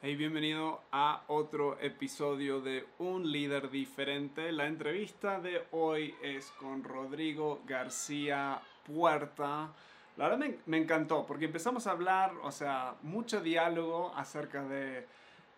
[0.00, 4.52] Hey, bienvenido a otro episodio de Un líder diferente.
[4.52, 9.72] La entrevista de hoy es con Rodrigo García Puerta.
[10.16, 15.04] La verdad me, encantó porque empezamos a hablar, o sea, mucho diálogo acerca de,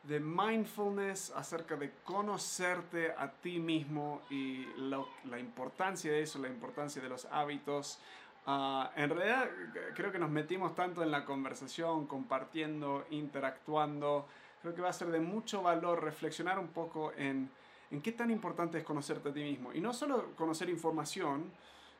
[0.05, 6.48] de mindfulness, acerca de conocerte a ti mismo y lo- la importancia de eso, la
[6.48, 7.98] importancia de los hábitos.
[8.46, 9.48] Ah, en realidad
[9.95, 14.27] creo que nos metimos tanto en la conversación, compartiendo, interactuando.
[14.62, 17.51] Creo que va a ser de mucho valor reflexionar un poco en,
[17.91, 19.73] en qué tan importante es conocerte a ti mismo.
[19.73, 21.51] Y no solo conocer información,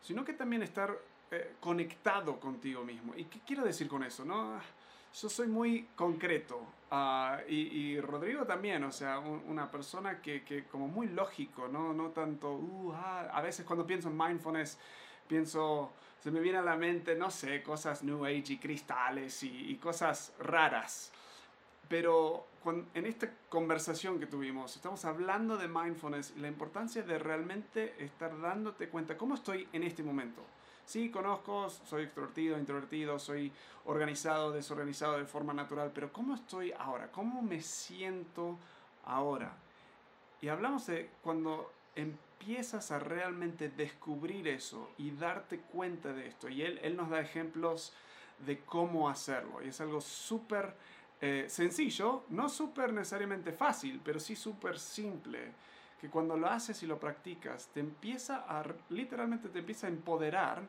[0.01, 0.97] sino que también estar
[1.31, 3.15] eh, conectado contigo mismo.
[3.17, 4.25] ¿Y qué quiero decir con eso?
[4.25, 4.59] No?
[5.13, 6.61] Yo soy muy concreto
[6.91, 11.67] ah, y, y Rodrigo también, o sea, un- una persona que, que como muy lógico,
[11.69, 14.79] no, no tanto, uh, ah, a veces cuando pienso en mindfulness,
[15.31, 19.71] pienso, se me viene a la mente, no sé, cosas New Age y cristales y,
[19.71, 21.13] y cosas raras.
[21.89, 27.19] Pero cuan- en esta conversación que tuvimos, estamos hablando de mindfulness y la importancia de
[27.19, 30.43] realmente estar dándote cuenta cómo estoy en este momento.
[30.85, 33.53] Sí, conozco, soy extrovertido, introvertido, soy
[33.85, 37.11] organizado, desorganizado de forma natural, pero ¿cómo estoy ahora?
[37.13, 38.59] ¿Cómo me siento
[39.05, 39.53] ahora?
[40.41, 41.73] Y hablamos de cuando
[42.41, 46.49] empiezas a realmente descubrir eso y darte cuenta de esto.
[46.49, 47.93] Y él, él nos da ejemplos
[48.47, 49.63] de cómo hacerlo.
[49.63, 50.75] Y es algo súper
[51.21, 55.53] eh, sencillo, no súper necesariamente fácil, pero sí súper simple.
[56.01, 60.63] Que cuando lo haces y lo practicas, te empieza a, literalmente te empieza a empoderar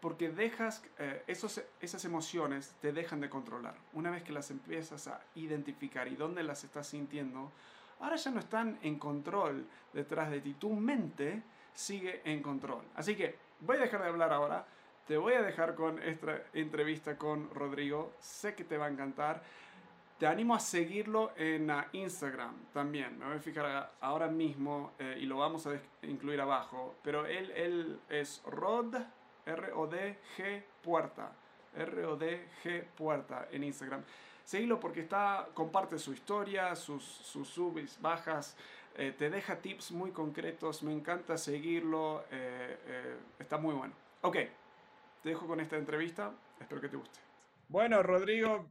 [0.00, 3.76] porque dejas, eh, esos, esas emociones te dejan de controlar.
[3.92, 7.52] Una vez que las empiezas a identificar y dónde las estás sintiendo,
[8.00, 10.54] ahora ya no están en control detrás de ti.
[10.54, 12.84] Tu mente sigue en control.
[12.94, 14.66] Así que voy a dejar de hablar ahora.
[15.06, 18.12] Te voy a dejar con esta entrevista con Rodrigo.
[18.18, 19.42] Sé que te va a encantar.
[20.18, 23.18] Te animo a seguirlo en ah, Instagram también.
[23.18, 26.96] Me voy a fijar ahora mismo eh, y lo vamos a incluir abajo.
[27.02, 28.96] Pero él, él es Rod,
[29.44, 31.32] R-O-D-G Puerta.
[31.76, 34.02] R-O-D-G Puerta en Instagram.
[34.46, 38.56] Seguilo porque está, comparte su historia, sus, sus subes, bajas,
[38.94, 43.92] eh, te deja tips muy concretos, me encanta seguirlo, eh, eh, está muy bueno.
[44.22, 44.36] Ok,
[45.20, 47.18] te dejo con esta entrevista, espero que te guste.
[47.66, 48.70] Bueno, Rodrigo,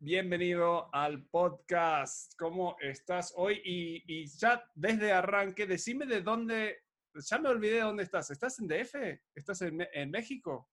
[0.00, 2.34] bienvenido al podcast.
[2.36, 3.62] ¿Cómo estás hoy?
[3.64, 6.82] Y, y ya desde arranque, decime de dónde,
[7.14, 8.32] ya me olvidé de dónde estás.
[8.32, 8.96] ¿Estás en DF?
[9.32, 10.68] ¿Estás en, en México?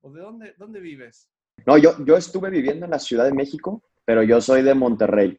[0.00, 1.33] ¿O de dónde, dónde vives?
[1.66, 5.38] No, yo, yo estuve viviendo en la Ciudad de México, pero yo soy de Monterrey.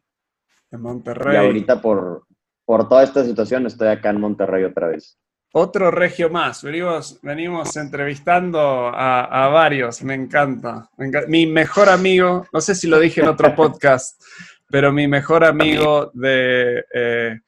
[0.72, 1.38] Y Monterrey.
[1.38, 2.26] ahorita por,
[2.66, 5.20] por toda esta situación estoy acá en Monterrey otra vez.
[5.54, 6.64] Otro regio más.
[6.64, 10.04] Venimos, venimos entrevistando a, a varios.
[10.04, 10.90] Me encanta.
[10.98, 14.22] Me Mi mejor amigo, no sé si lo dije en otro podcast,
[14.70, 17.40] pero mi mejor amigo de eh,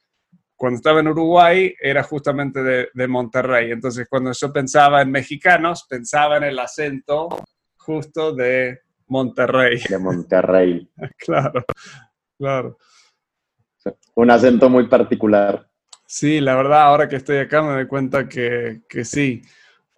[0.56, 3.72] cuando estaba en Uruguay era justamente de, de Monterrey.
[3.72, 7.28] Entonces, cuando yo pensaba en mexicanos, pensaba en el acento
[7.88, 9.80] justo de Monterrey.
[9.88, 10.90] De Monterrey.
[11.16, 11.64] Claro,
[12.36, 12.78] claro.
[14.14, 15.66] Un acento muy particular.
[16.06, 19.40] Sí, la verdad, ahora que estoy acá me doy cuenta que, que sí.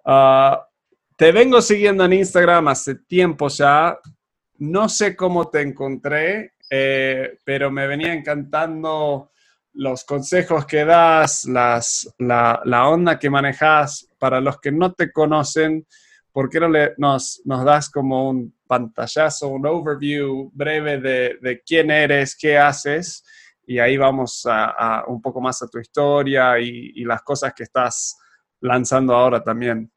[0.04, 0.68] Ah,
[1.16, 3.98] te vengo siguiendo en Instagram hace tiempo ya.
[4.58, 9.32] No sé cómo te encontré, eh, pero me venía encantando
[9.72, 14.08] los consejos que das, las, la, la onda que manejas.
[14.16, 15.86] Para los que no te conocen,
[16.32, 21.60] ¿por qué no le, nos, nos das como un pantallazo, un overview breve de, de
[21.62, 23.24] quién eres, qué haces?
[23.66, 27.52] y ahí vamos a, a un poco más a tu historia y, y las cosas
[27.54, 28.18] que estás
[28.60, 29.92] lanzando ahora también.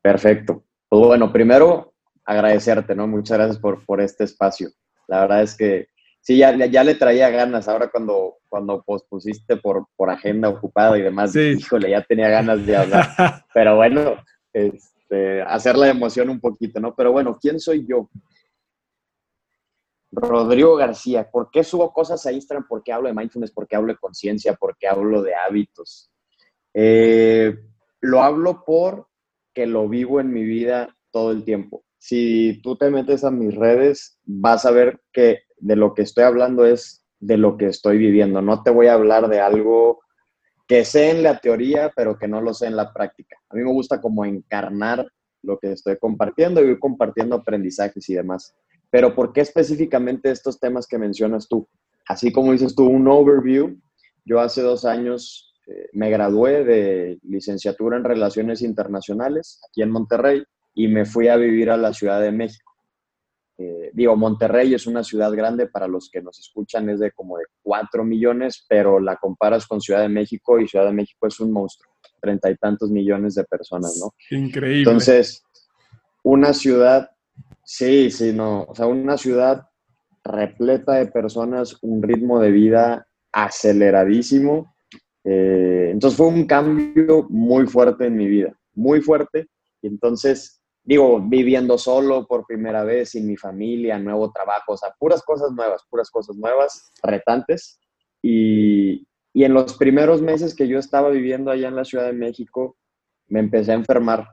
[0.00, 0.64] Perfecto.
[0.88, 3.06] Pues bueno, primero agradecerte, ¿no?
[3.06, 4.70] Muchas gracias por, por este espacio.
[5.06, 5.86] La verdad es que
[6.20, 7.68] sí, ya, ya le traía ganas.
[7.68, 11.54] Ahora cuando, cuando pospusiste por, por agenda ocupada y demás, Sí.
[11.58, 13.06] híjole, ya tenía ganas de hablar.
[13.54, 14.16] Pero bueno,
[15.12, 16.94] este, hacer la emoción un poquito, ¿no?
[16.94, 18.08] Pero bueno, ¿quién soy yo?
[20.10, 22.66] Rodrigo García, ¿por qué subo cosas a Instagram?
[22.66, 23.50] ¿Por qué hablo de mindfulness?
[23.50, 24.54] ¿Por qué hablo de conciencia?
[24.54, 26.10] ¿Por qué hablo de hábitos?
[26.74, 27.56] Eh,
[28.00, 31.84] lo hablo porque lo vivo en mi vida todo el tiempo.
[31.98, 36.24] Si tú te metes a mis redes, vas a ver que de lo que estoy
[36.24, 38.42] hablando es de lo que estoy viviendo.
[38.42, 40.00] No te voy a hablar de algo
[40.72, 43.36] que sé en la teoría, pero que no lo sé en la práctica.
[43.50, 45.06] A mí me gusta como encarnar
[45.42, 48.54] lo que estoy compartiendo y ir compartiendo aprendizajes y demás.
[48.88, 51.68] Pero ¿por qué específicamente estos temas que mencionas tú?
[52.08, 53.76] Así como dices tú, un overview.
[54.24, 60.42] Yo hace dos años eh, me gradué de licenciatura en Relaciones Internacionales aquí en Monterrey
[60.72, 62.71] y me fui a vivir a la Ciudad de México.
[63.58, 67.38] Eh, digo, Monterrey es una ciudad grande, para los que nos escuchan es de como
[67.38, 71.38] de 4 millones, pero la comparas con Ciudad de México y Ciudad de México es
[71.40, 74.14] un monstruo, treinta y tantos millones de personas, ¿no?
[74.36, 74.78] Increíble.
[74.78, 75.44] Entonces,
[76.22, 77.10] una ciudad,
[77.64, 79.66] sí, sí, no, o sea, una ciudad
[80.24, 84.74] repleta de personas, un ritmo de vida aceleradísimo.
[85.24, 89.48] Eh, entonces fue un cambio muy fuerte en mi vida, muy fuerte.
[89.80, 94.94] Y entonces, digo, viviendo solo por primera vez, sin mi familia, nuevo trabajo, o sea,
[94.98, 97.80] puras cosas nuevas, puras cosas nuevas, retantes.
[98.22, 102.12] Y, y en los primeros meses que yo estaba viviendo allá en la Ciudad de
[102.12, 102.76] México,
[103.28, 104.28] me empecé a enfermar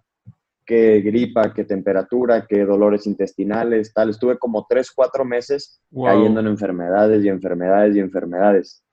[0.65, 4.11] que gripa, que temperatura, que dolores intestinales, tal.
[4.11, 8.83] Estuve como tres, cuatro meses cayendo en enfermedades y enfermedades y enfermedades.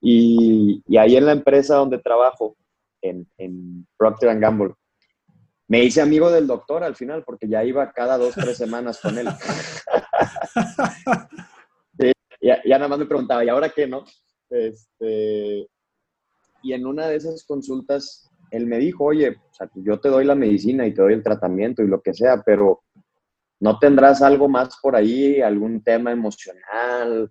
[0.00, 2.56] Y, y, ahí en la empresa donde trabajo,
[3.02, 4.74] en, en Procter Gamble,
[5.68, 9.18] me hice amigo del doctor al final porque ya iba cada dos, tres semanas con
[9.18, 9.26] él.
[12.40, 14.04] ya, ya, nada más me preguntaba, ¿y ahora qué no?
[14.48, 15.66] Este,
[16.62, 20.24] y en una de esas consultas él me dijo, oye, o sea, yo te doy
[20.24, 22.84] la medicina y te doy el tratamiento y lo que sea, pero
[23.60, 27.30] ¿no tendrás algo más por ahí, algún tema emocional,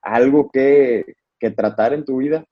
[0.00, 1.04] algo que,
[1.38, 2.44] que tratar en tu vida?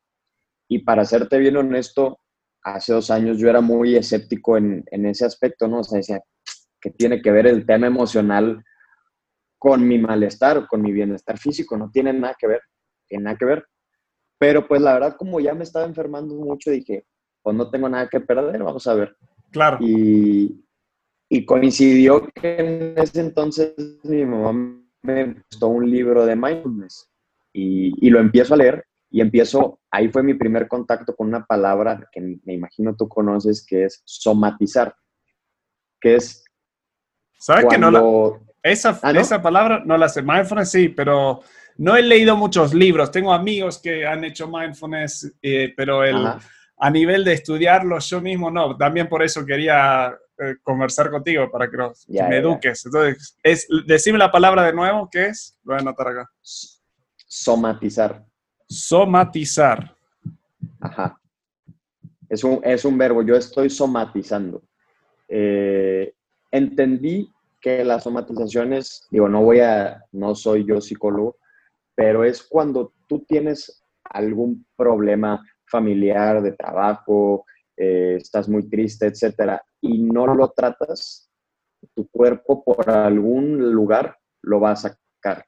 [0.68, 2.18] Y para serte bien honesto,
[2.62, 5.80] hace dos años yo era muy escéptico en, en ese aspecto, ¿no?
[5.80, 6.20] O sea, decía,
[6.82, 8.62] que tiene que ver el tema emocional
[9.58, 11.76] con mi malestar, con mi bienestar físico?
[11.76, 12.60] No tiene nada que ver,
[13.08, 13.64] tiene nada que ver.
[14.38, 17.06] Pero pues la verdad, como ya me estaba enfermando mucho, dije,
[17.40, 19.16] pues no tengo nada que perder, vamos a ver.
[19.52, 19.78] Claro.
[19.80, 20.64] Y,
[21.28, 27.08] y coincidió que en ese entonces mi mamá me gustó un libro de mindfulness
[27.52, 31.44] y, y, lo empiezo a leer y empiezo, ahí fue mi primer contacto con una
[31.44, 34.94] palabra que me imagino tú conoces, que es somatizar,
[36.00, 36.44] que es...
[37.38, 38.02] ¿Sabes que no la,
[38.62, 39.20] esa, ¿Ah, no?
[39.20, 41.40] esa palabra no la sé, mindfulness sí, pero
[41.76, 46.26] no he leído muchos libros, tengo amigos que han hecho mindfulness, eh, pero el...
[46.26, 46.40] Ajá
[46.82, 48.76] a nivel de estudiarlo yo mismo, no.
[48.76, 52.84] También por eso quería eh, conversar contigo, para que, nos, ya, me ya, eduques.
[52.86, 55.56] Entonces, es, decime la palabra de nuevo, ¿qué es?
[55.62, 56.30] Lo voy a anotar acá.
[56.40, 58.24] Somatizar.
[58.72, 59.94] Somatizar.
[60.80, 61.20] Ajá.
[62.28, 64.62] Es un, es un verbo, yo estoy somatizando.
[65.28, 66.14] Eh,
[66.50, 67.30] entendí
[67.60, 71.36] que las somatizaciones, digo, no voy a, no soy yo psicólogo,
[71.94, 77.44] pero es cuando tú tienes algún problema familiar, de trabajo,
[77.76, 81.30] eh, estás muy triste, etcétera, y no lo tratas,
[81.94, 85.44] tu cuerpo por algún lugar lo va a sacar,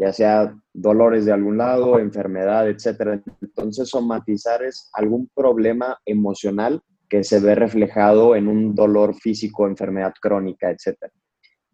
[0.00, 3.22] ya sea dolores de algún lado, enfermedad, etcétera.
[3.42, 10.14] Entonces, somatizar es algún problema emocional que se ve reflejado en un dolor físico, enfermedad
[10.18, 11.12] crónica, etcétera.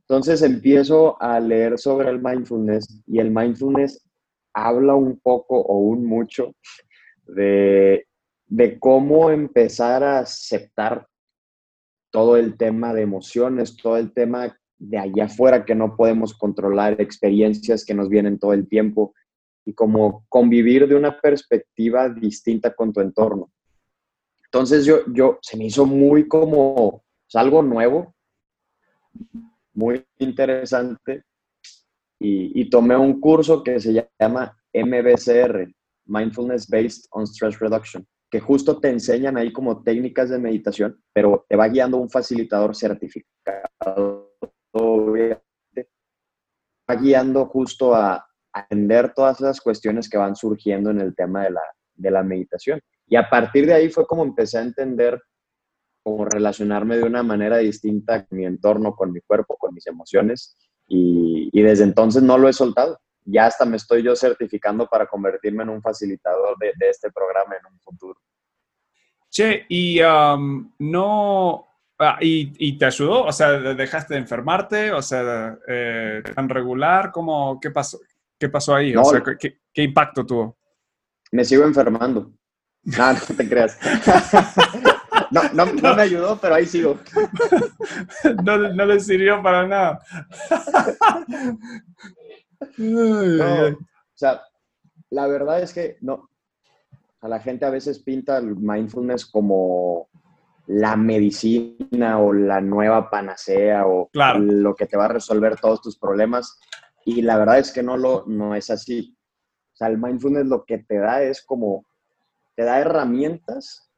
[0.01, 4.09] Entonces empiezo a leer sobre el mindfulness y el mindfulness
[4.55, 6.55] habla un poco o un mucho
[7.27, 8.07] de,
[8.47, 11.07] de cómo empezar a aceptar
[12.11, 17.01] todo el tema de emociones, todo el tema de allá afuera que no podemos controlar,
[17.01, 19.15] experiencias que nos vienen todo el tiempo
[19.65, 23.51] y como convivir de una perspectiva distinta con tu entorno.
[24.45, 27.03] Entonces yo, yo se me hizo muy como
[27.35, 28.15] algo nuevo,
[29.75, 31.25] muy interesante
[32.19, 35.73] y, y tomé un curso que se llama MBCR,
[36.07, 41.45] Mindfulness Based on Stress Reduction, que justo te enseñan ahí como técnicas de meditación, pero
[41.49, 44.26] te va guiando un facilitador certificado,
[44.77, 45.91] obviamente,
[46.89, 51.51] va guiando justo a atender todas esas cuestiones que van surgiendo en el tema de
[51.51, 51.63] la,
[51.95, 52.81] de la meditación.
[53.07, 55.21] Y a partir de ahí fue como empecé a entender
[56.03, 60.57] cómo relacionarme de una manera distinta con mi entorno, con mi cuerpo, con mis emociones.
[60.89, 65.65] Y, desde entonces no lo he soltado ya hasta me estoy yo certificando para convertirme
[65.65, 68.21] en un facilitador de, este programa en un futuro.
[69.29, 69.99] Che, y
[70.79, 71.66] no,
[71.99, 73.25] ah, y, y, te ayudó?
[73.25, 74.93] O sea, ¿dejaste de enfermarte?
[74.93, 77.11] O sea, eh, ¿tan regular?
[77.13, 77.99] ¿Cómo, qué, pasó,
[78.39, 78.93] ¿Qué pasó ahí?
[78.93, 80.57] No, o sea, ¿qué, ¿qué, impacto tuvo?
[81.33, 82.33] Me sigo enfermando.
[82.83, 83.79] No, no te creas.
[85.31, 86.99] No, no, no, me ayudó, pero ahí sigo.
[88.45, 90.01] No, no le sirvió para nada.
[92.77, 93.77] No, o
[94.15, 94.43] sea,
[95.11, 96.31] la verdad es que no.
[97.21, 100.09] A la gente a veces pinta el mindfulness como
[100.67, 104.41] la medicina o la nueva panacea o claro.
[104.41, 106.59] lo que te va a resolver todos tus problemas.
[107.05, 109.17] Y la verdad es que no, lo, no es así.
[109.75, 111.87] O sea, el mindfulness lo que te da es como,
[112.57, 113.91] te da herramientas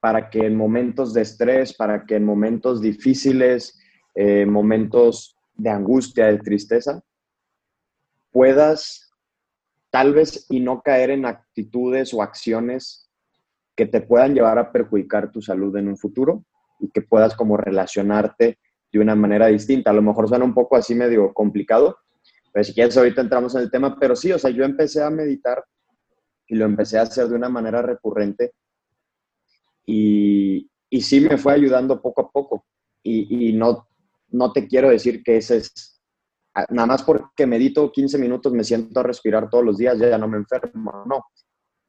[0.00, 3.78] para que en momentos de estrés, para que en momentos difíciles,
[4.14, 7.02] eh, momentos de angustia, de tristeza,
[8.30, 9.12] puedas
[9.90, 13.09] tal vez y no caer en actitudes o acciones
[13.80, 16.44] que te puedan llevar a perjudicar tu salud en un futuro
[16.80, 18.58] y que puedas como relacionarte
[18.92, 19.88] de una manera distinta.
[19.88, 21.96] A lo mejor suena un poco así medio complicado,
[22.52, 25.08] pero si quieres ahorita entramos en el tema, pero sí, o sea, yo empecé a
[25.08, 25.64] meditar
[26.46, 28.52] y lo empecé a hacer de una manera recurrente
[29.86, 32.66] y, y sí me fue ayudando poco a poco.
[33.02, 33.88] Y, y, no,
[34.28, 36.02] no te quiero decir que ese es,
[36.68, 40.28] nada más porque medito 15 minutos me siento a respirar todos los días, ya no
[40.28, 41.24] me enfermo, no.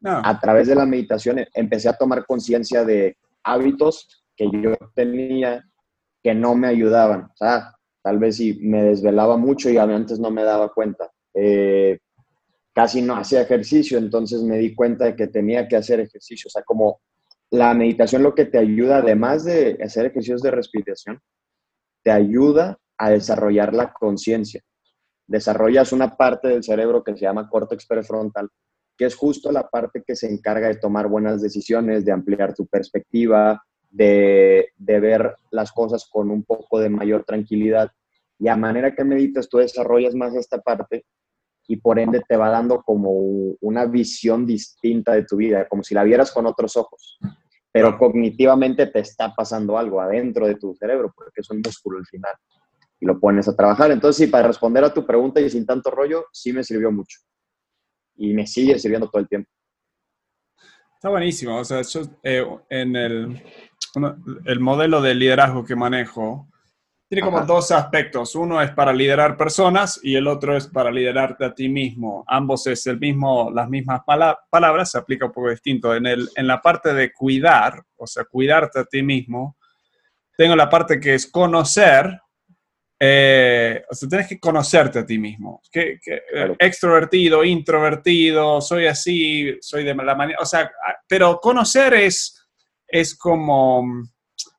[0.04, 5.64] A través de la meditación empecé a tomar conciencia de hábitos que yo tenía
[6.24, 7.24] que no me ayudaban.
[7.24, 11.12] O sea, tal vez si me desvelaba mucho y antes no me daba cuenta.
[11.34, 12.00] Eh,
[12.74, 16.48] casi no hacía ejercicio, entonces me di cuenta de que tenía que hacer ejercicio.
[16.48, 17.02] O sea, como
[17.50, 21.20] la meditación lo que te ayuda, además de hacer ejercicios de respiración,
[22.04, 24.62] te ayuda a desarrollar la conciencia.
[25.28, 28.50] Desarrollas una parte del cerebro que se llama córtex prefrontal,
[28.98, 32.66] que es justo la parte que se encarga de tomar buenas decisiones, de ampliar tu
[32.68, 37.92] perspectiva, de, de, ver las cosas con un poco de mayor tranquilidad.
[38.40, 41.06] Y a manera que meditas, tú desarrollas más esta parte
[41.68, 43.12] y por ende te va dando como
[43.62, 47.18] una visión distinta de tu vida, como si la vieras con otros ojos.
[47.72, 52.06] Pero cognitivamente te está pasando algo adentro de tu cerebro, porque es un músculo al
[52.06, 52.34] final.
[53.00, 53.90] Y lo pones a trabajar.
[53.92, 57.20] Entonces, sí, para responder a tu pregunta y sin tanto rollo, sí me sirvió mucho.
[58.22, 59.50] Y me sigue sirviendo todo el tiempo.
[60.96, 61.58] Está buenísimo.
[61.58, 63.44] O sea, yo, eh, en el,
[64.46, 66.48] el modelo de liderazgo que manejo
[67.10, 67.48] tiene como Ajá.
[67.48, 68.36] dos aspectos.
[68.36, 72.24] Uno es para liderar personas y el otro es para liderarte a ti mismo.
[72.28, 75.96] Ambos es el mismo, las mismas pala palabras, se aplica un poco distinto.
[75.96, 79.58] En, el, en la parte de cuidar, o sea, cuidarte a ti mismo,
[80.38, 82.22] tengo la parte que es conocer,
[83.04, 85.60] eh, o sea, tienes que conocerte a ti mismo.
[85.72, 86.56] Que, que, claro.
[86.60, 90.72] Extrovertido, introvertido, soy así, soy de la manera, o sea,
[91.08, 92.38] pero conocer es
[92.88, 93.84] es como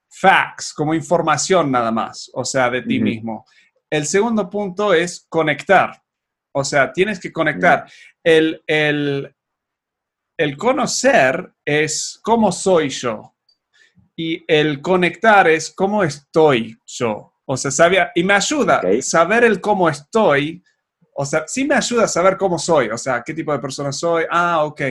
[0.09, 3.05] facts, como información nada más, o sea, de ti uh -huh.
[3.05, 3.47] mismo.
[3.91, 6.03] El segundo punto es conectar,
[6.53, 7.85] o sea, tienes que conectar.
[7.85, 7.93] Uh -huh.
[8.25, 9.37] el, el,
[10.39, 13.37] el conocer es cómo soy yo
[14.17, 17.32] y el conectar es cómo estoy yo.
[17.45, 19.03] O sea, sabía, y me ayuda okay.
[19.03, 20.63] saber el cómo estoy.
[21.15, 23.93] O sea, sí me ayuda a saber cómo soy, o sea, qué tipo de persona
[23.93, 24.25] soy.
[24.31, 24.83] Ah, ok.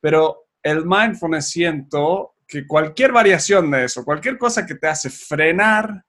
[0.00, 6.04] Pero el mindfulness siento que cualquier variación de eso, cualquier cosa que te hace frenar,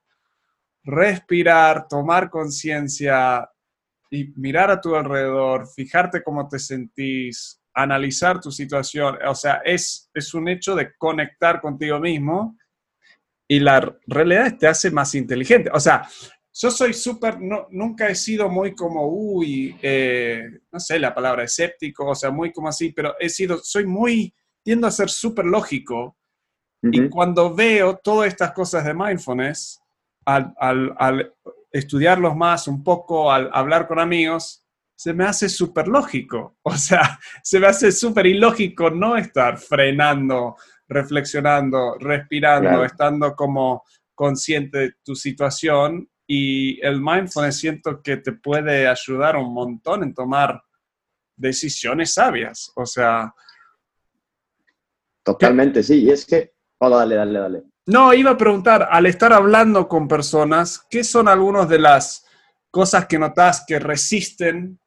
[0.83, 3.49] respirar, tomar conciencia
[4.11, 10.09] y mirar a tu alrededor, fijarte cómo te sentís, analizar tu situación, o sea, es,
[10.13, 12.57] es un hecho de conectar contigo mismo
[13.47, 15.69] y la realidad te hace más inteligente.
[15.73, 16.07] O sea,
[16.53, 21.43] yo soy súper, no, nunca he sido muy como, uy, eh, no sé la palabra
[21.43, 24.33] escéptico, o sea, muy como así, pero he sido, soy muy,
[24.63, 26.17] tiendo a ser súper lógico
[26.83, 27.05] Uh -huh.
[27.05, 29.81] Y cuando veo todas estas cosas de mindfulness,
[30.25, 31.33] al, al, al,
[31.71, 36.57] estudiarlos más un poco, al hablar con amigos, se me hace súper lógico.
[36.63, 40.55] O sea, se me hace súper ilógico no estar frenando,
[40.93, 42.85] reflexionando, respirando, claro.
[42.85, 43.83] estando como
[44.15, 46.09] consciente de tu situación.
[46.25, 50.61] Y el mindfulness siento que te puede ayudar un montón en tomar
[51.35, 52.71] decisiones sabias.
[52.75, 53.33] O sea...
[55.23, 56.03] Totalmente, sí.
[56.03, 56.53] Y es que
[56.85, 57.63] Oh, dale, dale, dale.
[57.85, 62.25] No, iba a preguntar, al estar hablando con personas, ¿qué son algunas de las
[62.69, 64.81] cosas que notas que resisten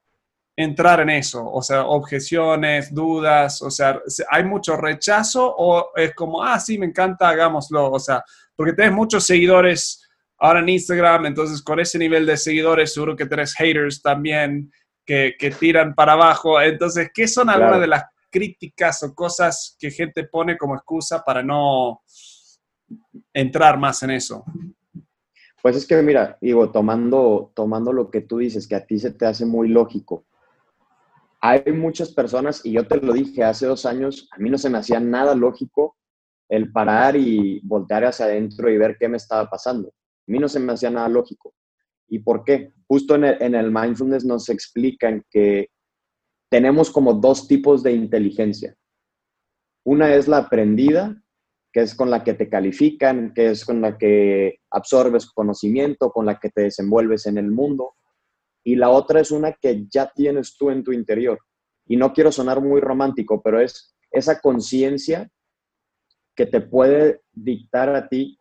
[0.57, 1.49] entrar en eso?
[1.49, 6.87] O sea, objeciones, dudas, o sea, ¿hay mucho rechazo o es como, ah, sí, me
[6.87, 7.93] encanta, hagámoslo?
[7.93, 8.25] O sea,
[8.57, 10.03] porque tienes muchos seguidores
[10.39, 14.71] ahora en Instagram, entonces con ese nivel de seguidores seguro que tenés haters también
[15.05, 16.61] que, que tiran para abajo.
[16.61, 17.83] Entonces, ¿qué son algunas claro.
[17.83, 22.03] de las críticas o cosas que gente pone como excusa para no
[23.33, 24.45] entrar más en eso?
[25.63, 29.11] Pues es que, mira, digo, tomando, tomando lo que tú dices, que a ti se
[29.11, 30.25] te hace muy lógico,
[31.51, 34.71] hay muchas personas, y yo te lo dije hace dos años, a mí no se
[34.71, 35.97] me hacía nada lógico
[36.49, 39.89] el parar y voltear hacia adentro y ver qué me estaba pasando.
[39.89, 41.55] A mí no se me hacía nada lógico.
[42.09, 42.73] ¿Y por qué?
[42.87, 45.69] Justo en el, en el mindfulness nos explican que
[46.49, 48.77] tenemos como dos tipos de inteligencia.
[49.85, 51.21] Una es la aprendida,
[51.73, 56.27] que es con la que te califican, que es con la que absorbes conocimiento, con
[56.27, 57.95] la que te desenvuelves en el mundo.
[58.67, 61.39] Y la otra es una que ya tienes tú en tu interior.
[61.87, 65.31] Y no quiero sonar muy romántico, pero es esa conciencia
[66.35, 68.41] que te puede dictar a ti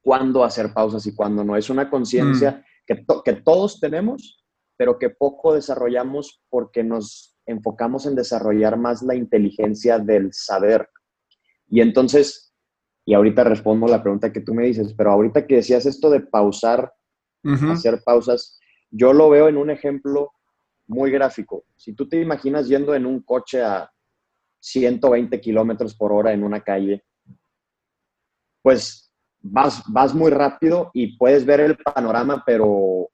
[0.00, 1.56] cuándo hacer pausas y cuándo no.
[1.56, 4.44] Es una conciencia mm que, que todos tenemos,
[4.76, 10.88] pero que poco desarrollamos porque nos enfocamos en desarrollar más la inteligencia del saber.
[11.68, 12.52] Y entonces,
[13.04, 16.22] y ahorita respondo la pregunta que tú me dices, pero ahorita que decías esto de
[16.22, 16.92] pausar,
[17.70, 18.58] hacer pausas,
[18.92, 20.32] yo lo veo en un ejemplo
[20.86, 21.64] muy gráfico.
[21.76, 23.90] Si tú te imaginas yendo en un coche a
[24.60, 27.02] 120 kilómetros por hora en una calle,
[28.60, 33.08] pues vas, vas muy rápido y puedes ver el panorama, pero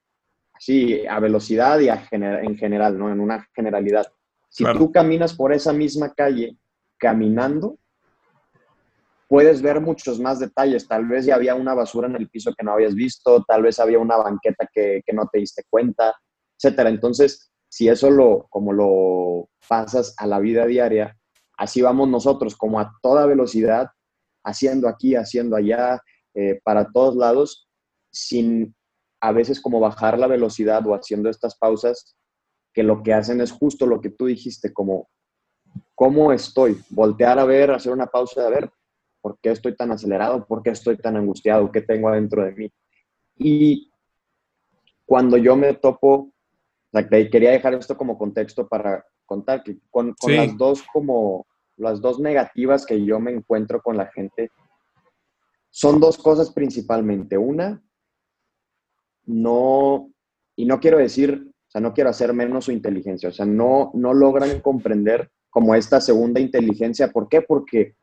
[0.52, 3.10] así a velocidad y en general, ¿no?
[3.10, 4.06] En una generalidad.
[4.50, 6.56] Si tú caminas por esa misma calle
[6.98, 7.78] caminando,
[9.28, 10.88] puedes ver muchos más detalles.
[10.88, 13.78] Tal vez ya había una basura en el piso que no habías visto, tal vez
[13.78, 16.14] había una banqueta que, que no te diste cuenta,
[16.58, 16.88] etcétera.
[16.88, 21.16] Entonces, si eso lo, como lo pasas a la vida diaria,
[21.56, 23.88] así vamos nosotros, como a toda velocidad,
[24.44, 26.00] haciendo aquí, haciendo allá,
[26.34, 27.68] eh, para todos lados,
[28.10, 28.74] sin
[29.20, 32.16] a veces como bajar la velocidad o haciendo estas pausas,
[32.72, 35.08] que lo que hacen es justo lo que tú dijiste, como,
[35.94, 36.80] ¿cómo estoy?
[36.90, 38.70] Voltear a ver, hacer una pausa de ver,
[39.20, 40.46] ¿por qué estoy tan acelerado?
[40.46, 41.70] ¿Por qué estoy tan angustiado?
[41.70, 42.72] ¿Qué tengo adentro de mí?
[43.36, 43.90] Y
[45.06, 46.32] cuando yo me topo
[46.90, 51.46] o sea, quería dejar esto como contexto para contar que con, las dos como
[51.76, 54.50] las dos negativas que yo me encuentro con la gente
[55.70, 57.36] son dos cosas principalmente.
[57.36, 57.82] Una,
[59.26, 60.10] no,
[60.56, 63.90] y no quiero decir, o sea, no quiero hacer menos su inteligencia, o sea, no,
[63.92, 67.12] no logran comprender como esta segunda inteligencia.
[67.12, 67.42] ¿Por qué?
[67.42, 67.96] Porque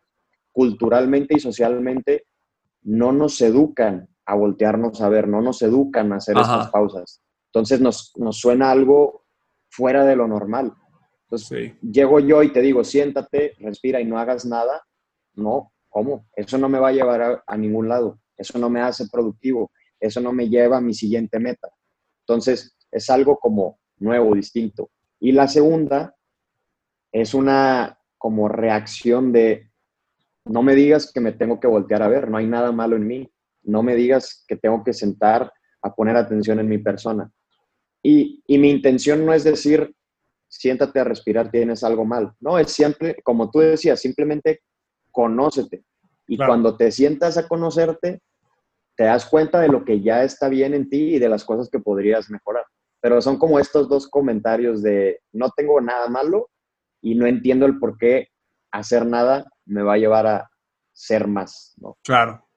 [0.55, 2.27] culturalmente y socialmente
[2.83, 7.21] no nos educan a voltearnos a ver, no nos educan a hacer estas pausas.
[7.47, 9.25] Entonces nos, suena algo
[9.67, 10.73] fuera de lo normal.
[11.23, 14.81] Entonces llego yo y te digo, siéntate, respira y no hagas nada.
[15.33, 16.25] No, ¿cómo?
[16.33, 18.21] Eso no me va a llevar a, ningún lado.
[18.37, 19.71] Eso no me hace productivo.
[19.99, 21.67] Eso no me lleva a mi siguiente meta.
[22.21, 24.89] Entonces es algo como nuevo, distinto.
[25.19, 26.15] Y la segunda
[27.11, 29.69] es una como reacción de,
[30.45, 33.07] no me digas que me tengo que voltear a ver, no hay nada malo en
[33.07, 33.31] mí.
[33.63, 37.31] No me digas que tengo que sentar a poner atención en mi persona.
[38.03, 39.91] Y, mi intención no es decir,
[40.47, 42.31] siéntate a respirar, tienes algo mal.
[42.39, 44.61] No, es siempre, como tú decías, simplemente
[45.11, 45.83] conócete.
[46.27, 48.21] Y cuando te sientas a conocerte,
[48.95, 51.69] te das cuenta de lo que ya está bien en ti y de las cosas
[51.69, 52.65] que podrías mejorar.
[53.01, 56.49] Pero son como estos dos comentarios de no tengo nada malo
[57.01, 58.27] y no entiendo el por qué
[58.71, 60.49] hacer nada me va a llevar a
[60.93, 61.75] ser más.
[62.03, 62.47] Claro.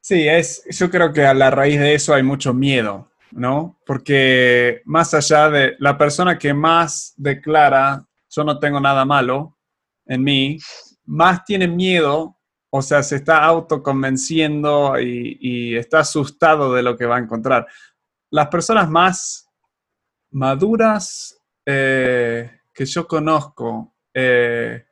[0.00, 3.10] Sí, es, yo creo que a la raíz de eso hay mucho miedo.
[3.34, 3.80] ¿no?
[3.84, 9.58] Porque más allá de la persona que más declara, yo no tengo nada malo
[10.06, 10.58] en mí,
[11.04, 12.38] más tiene miedo,
[12.70, 17.66] o sea, se está autoconvenciendo y, y está asustado de lo que va a encontrar.
[18.30, 19.48] Las personas más
[20.30, 24.84] maduras eh, que yo conozco, eh,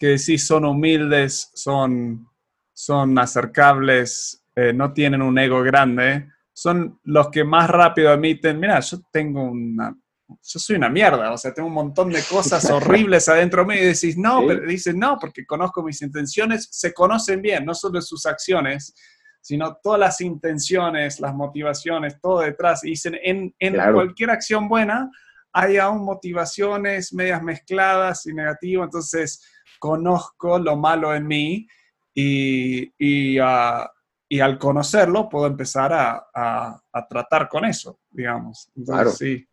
[0.00, 2.26] que sí son humildes, son,
[2.72, 8.80] son acercables, eh, no tienen un ego grande, son los que más rápido admiten, mira,
[8.80, 9.94] yo tengo una,
[10.26, 13.86] yo soy una mierda, o sea, tengo un montón de cosas horribles adentro mío y
[13.88, 18.24] decís, no, pero dicen, no, porque conozco mis intenciones, se conocen bien, no solo sus
[18.24, 18.94] acciones,
[19.42, 22.84] sino todas las intenciones, las motivaciones, todo detrás.
[22.84, 25.10] Y dicen, en, en cualquier acción buena
[25.52, 29.42] hay aún motivaciones medias mezcladas y negativas, entonces
[29.80, 31.66] conozco lo malo en mí
[32.14, 33.88] y, y uh,
[34.32, 38.70] y al conocerlo puedo empezar a, tratar con eso, digamos.
[38.86, 39.10] claro.
[39.10, 39.44] sí,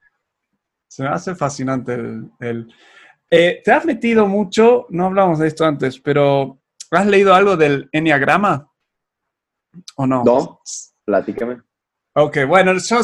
[0.87, 2.73] se me hace fascinante el...
[3.29, 6.61] Eh, ¿Te has metido mucho, no hablamos de esto antes, pero
[6.91, 8.71] ¿has leído algo del Enneagrama?
[9.95, 10.23] ¿O no?
[10.23, 10.61] No,
[11.03, 11.61] platícame.
[12.13, 12.99] Ok, bueno, yo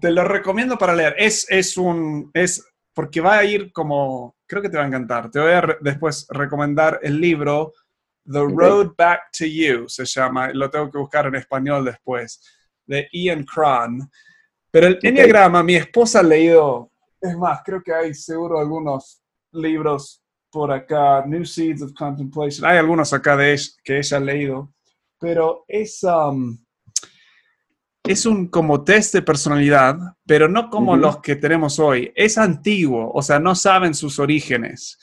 [0.00, 1.16] te lo recomiendo para leer.
[1.18, 5.30] Es, es un, es, porque va a ir como, creo que te va a encantar.
[5.30, 7.72] Te voy a después recomendar el libro
[8.30, 12.40] The Road Back to You se llama, lo tengo que buscar en español después,
[12.84, 14.10] de Ian Cron.
[14.70, 20.22] Pero el Enneagrama, mi esposa ha leído, es más, creo que hay seguro algunos libros
[20.50, 24.72] por acá, New Seeds of Contemplation, hay algunos acá de que ella ha leído,
[25.18, 26.58] pero es, um,
[28.08, 32.12] es un como test de personalidad, pero no como los que tenemos hoy.
[32.14, 34.98] Es antiguo, o sea, no saben sus orígenes.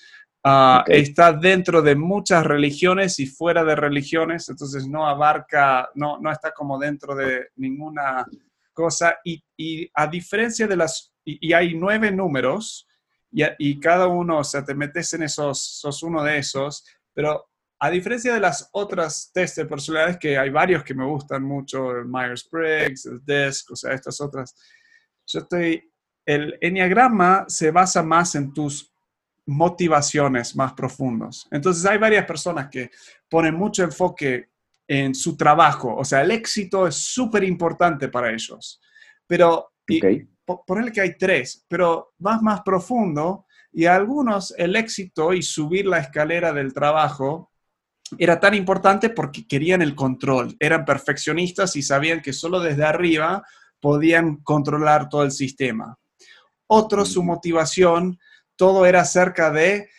[0.45, 6.29] Ah, está dentro de muchas religiones y fuera de religiones, entonces no abarca, no, no
[6.31, 8.25] está como dentro de ninguna
[8.73, 9.15] cosa.
[9.23, 12.87] Y, y a diferencia de las, y, hay nueve números,
[13.31, 17.45] y, y, cada uno, o sea, te metes en esos, sos uno de esos, pero
[17.83, 21.91] a diferencia de las otras test de personalidades, que hay varios que me gustan mucho,
[21.91, 24.55] el Myers-Briggs, el DESC, o sea, estas otras,
[25.27, 25.91] yo estoy,
[26.25, 28.89] el enneagrama se basa más en tus
[29.47, 31.45] motivaciones más profundos.
[31.51, 32.89] Entonces hay varias personas que
[33.29, 34.51] ponen mucho enfoque
[34.87, 38.79] en su trabajo, o sea, el éxito es súper importante para ellos,
[39.27, 40.25] pero okay.
[40.65, 45.85] ponerle que hay tres, pero más más profundo y a algunos el éxito y subir
[45.85, 47.49] la escalera del trabajo
[48.17, 53.43] era tan importante porque querían el control, eran perfeccionistas y sabían que solo desde arriba
[53.79, 55.97] podían controlar todo el sistema.
[56.67, 58.19] Otros, su motivación,
[58.55, 59.89] todo era acerca de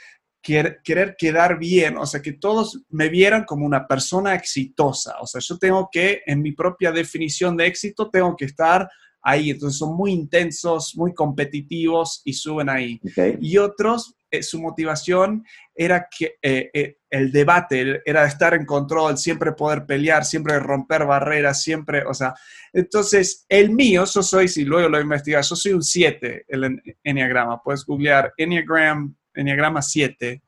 [0.41, 5.17] querer quedar bien, o sea, que todos me vieran como una persona exitosa.
[5.21, 8.89] O sea, yo tengo que, en mi propia definición de éxito, tengo que estar
[9.23, 9.51] ahí.
[9.51, 13.01] Entonces son muy intensos, muy competitivos y suben ahí.
[13.41, 15.45] Y otros, eh, su motivación
[15.75, 21.05] era que eh, eh, el debate, era estar en control, siempre poder pelear, siempre romper
[21.05, 22.35] barreras, siempre, o sea,
[22.73, 27.63] entonces el mío, yo soy, si luego lo investigas, yo soy un 7, el enneagrama.
[27.63, 30.43] Puedes googlear enneagram Enneagrama 7.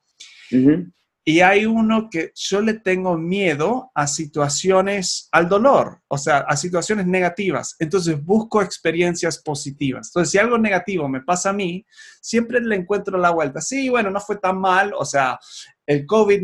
[1.29, 6.57] Y hay uno que yo le tengo miedo a situaciones, al dolor, o sea, a
[6.57, 7.75] situaciones negativas.
[7.81, 10.07] Entonces busco experiencias positivas.
[10.07, 11.85] Entonces, si algo negativo me pasa a mí,
[12.21, 13.61] siempre le encuentro la vuelta.
[13.61, 15.37] Sí, bueno, no fue tan mal, o sea,
[15.85, 16.43] el COVID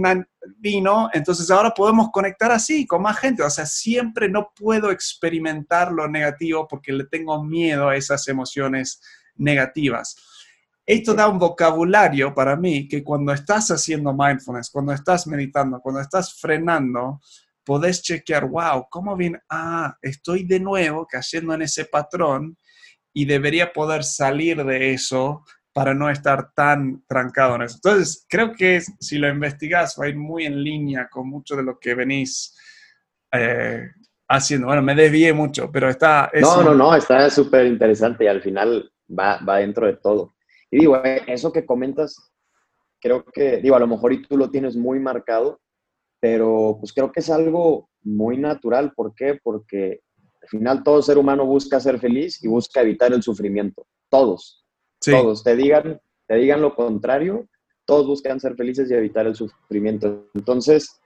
[0.59, 3.45] vino, entonces ahora podemos conectar así con más gente.
[3.45, 9.01] O sea, siempre no puedo experimentar lo negativo porque le tengo miedo a esas emociones
[9.37, 10.17] negativas.
[10.93, 16.03] Esto da un vocabulario para mí que cuando estás haciendo mindfulness, cuando estás meditando, cuando
[16.03, 17.19] estás frenando,
[17.65, 19.41] podés chequear, wow, ¿cómo bien?
[19.49, 22.59] Ah, estoy de nuevo cayendo en ese patrón
[23.11, 27.77] y debería poder salir de eso para no estar tan trancado en eso.
[27.77, 31.63] Entonces, creo que si lo investigas va a ir muy en línea con mucho de
[31.63, 32.55] lo que venís
[33.33, 33.89] eh,
[34.29, 34.67] haciendo.
[34.67, 36.31] Bueno, me desvié mucho, pero está...
[36.39, 40.35] no, no, no, está súper interesante y al final va, va dentro de todo.
[40.73, 42.33] Y digo, eh, eso que comentas,
[42.99, 45.61] creo que, digo, a lo mejor y tú lo tienes muy marcado,
[46.19, 48.93] pero pues creo que es algo muy natural.
[48.95, 49.39] ¿Por qué?
[49.43, 50.01] Porque
[50.41, 53.87] al final todo ser humano busca ser feliz y busca evitar el sufrimiento.
[54.09, 54.65] Todos.
[54.99, 55.45] Todos.
[55.45, 57.47] Te digan, te digan lo contrario,
[57.85, 60.31] todos buscan ser felices y evitar el sufrimiento.
[60.33, 61.01] Entonces,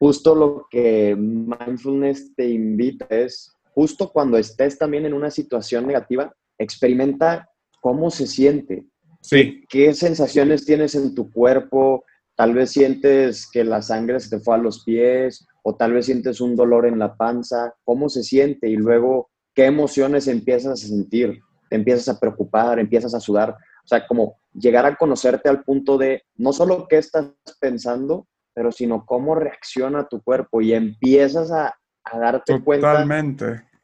[0.00, 6.34] justo lo que mindfulness te invita es, justo cuando estés también en una situación negativa,
[6.58, 7.49] experimenta
[7.80, 8.84] cómo se siente.
[9.20, 9.64] Sí.
[9.68, 12.04] ¿Qué sensaciones tienes en tu cuerpo?
[12.36, 16.06] Tal vez sientes que la sangre se te fue a los pies o tal vez
[16.06, 17.74] sientes un dolor en la panza.
[17.84, 18.68] ¿Cómo se siente?
[18.68, 21.38] Y luego, ¿qué emociones empiezas a sentir?
[21.68, 23.50] Te empiezas a preocupar, empiezas a sudar.
[23.50, 28.72] O sea, como llegar a conocerte al punto de no solo qué estás pensando, pero
[28.72, 33.04] sino cómo reacciona tu cuerpo y empiezas a, a darte cuenta.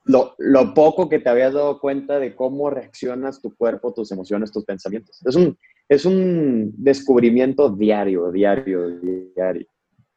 [0.06, 4.52] Lo, lo, poco que te habías dado cuenta de cómo reaccionas tu cuerpo, tus emociones,
[4.52, 5.20] tus pensamientos.
[5.26, 8.88] Es un, es un descubrimiento diario, diario,
[9.34, 9.66] diario.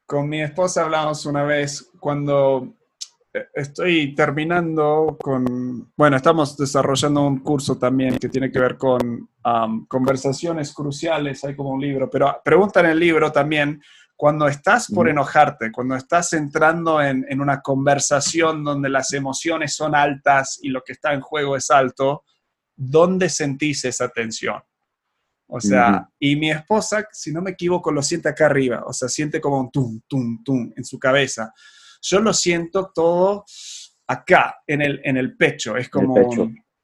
[0.05, 2.75] Con mi esposa hablamos una vez cuando
[3.33, 9.29] eh, estoy terminando con, bueno, estamos desarrollando un curso también que tiene que ver con
[9.87, 13.81] conversaciones cruciales, hay como un libro, pero pregunta en el libro también
[14.19, 20.59] cuando estás por enojarte, cuando estás entrando en, una conversación donde las emociones son altas
[20.61, 22.25] y lo que está en juego es alto,
[22.75, 24.61] ¿dónde sentís esa tensión?
[25.47, 29.07] O sea, y mi esposa, si no me equivoco, lo siente acá arriba, o sea,
[29.07, 31.53] siente como un tum, tum, tum en su cabeza.
[32.01, 33.45] Yo lo siento todo
[34.05, 36.13] acá, en el, en el pecho, es como...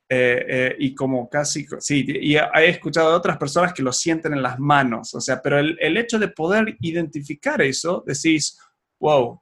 [0.08, 4.34] Eh, eh, y como casi, sí, y he escuchado de otras personas que lo sienten
[4.34, 8.60] en las manos, o sea, pero el, el hecho de poder identificar eso, decís,
[9.00, 9.42] wow,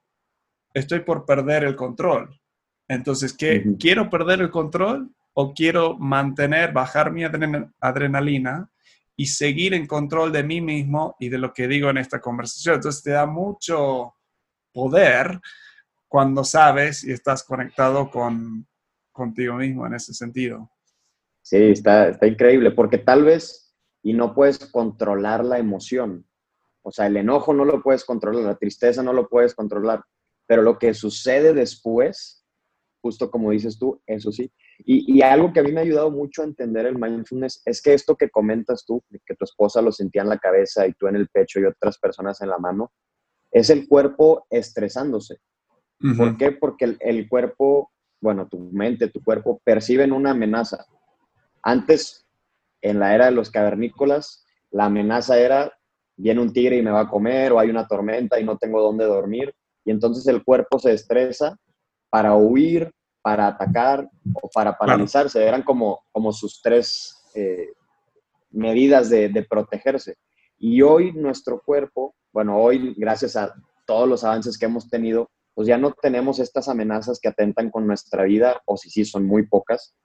[0.73, 2.39] estoy por perder el control.
[2.87, 8.69] Entonces, ¿qué, ¿quiero perder el control o quiero mantener, bajar mi adrenalina
[9.15, 12.75] y seguir en control de mí mismo y de lo que digo en esta conversación?
[12.75, 14.15] Entonces, te da mucho
[14.71, 15.39] poder
[16.07, 18.67] cuando sabes y estás conectado con,
[19.13, 20.69] contigo mismo en ese sentido.
[21.41, 23.63] Sí, está, está increíble, porque tal vez
[24.03, 26.27] y no puedes controlar la emoción.
[26.81, 30.03] O sea, el enojo no lo puedes controlar, la tristeza no lo puedes controlar,
[30.45, 32.45] pero lo que sucede después,
[33.01, 34.51] justo como dices tú, eso sí.
[34.79, 37.81] Y, y, algo que a mí me ha ayudado mucho a entender el mindfulness es
[37.81, 41.07] que esto que comentas tú, que tu esposa lo sentía en la cabeza y tú
[41.07, 42.91] en el pecho y otras personas en la mano,
[43.51, 45.37] es el cuerpo estresándose.
[46.17, 46.51] ¿Por qué?
[46.51, 50.85] Porque el, el, cuerpo bueno, tu mente, tu cuerpo perciben una amenaza.
[51.61, 52.25] Antes,
[52.81, 55.73] en la era de los cavernícolas, la amenaza era
[56.15, 58.81] viene un tigre y me va a comer, o hay una tormenta y no tengo
[58.81, 61.57] dónde dormir, y entonces el cuerpo se estresa
[62.09, 64.07] para huir, para atacar
[64.41, 65.45] o para paralizarse.
[65.45, 67.73] Eran como, como sus tres eh,
[68.51, 70.15] medidas de, de protegerse.
[70.57, 73.53] Y hoy nuestro cuerpo, bueno, hoy gracias a
[73.85, 77.85] todos los avances que hemos tenido, pues ya no tenemos estas amenazas que atentan con
[77.85, 79.95] nuestra vida, o si sí, son muy pocas,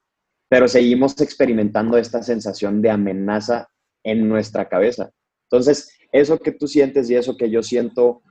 [0.48, 3.68] pero seguimos experimentando esta sensación de amenaza
[4.02, 5.10] en nuestra cabeza.
[5.50, 8.22] Entonces, eso que tú sientes y eso que yo siento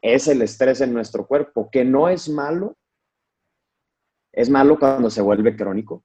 [0.00, 2.76] es el estrés en nuestro cuerpo, que no es malo,
[4.32, 6.04] es malo cuando se vuelve crónico,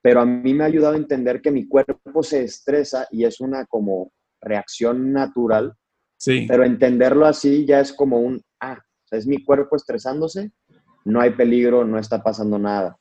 [0.00, 3.40] pero a mí me ha ayudado a entender que mi cuerpo se estresa y es
[3.40, 5.74] una como reacción natural,
[6.16, 6.46] sí.
[6.48, 8.42] pero entenderlo así ya es como un,
[9.12, 10.52] es mi cuerpo estresándose,
[11.04, 12.96] no hay peligro, no está pasando nada.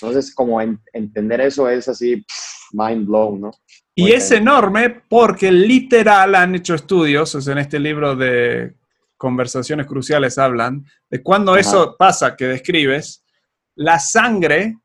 [0.00, 2.24] Entonces, como entender eso es así,
[2.72, 3.50] mind blown, ¿no?
[3.98, 8.76] y es enorme porque literal han hecho estudios, o sea, en este libro de
[9.16, 13.24] conversaciones cruciales hablan de cuando eso pasa que describes,
[13.74, 14.78] la sangre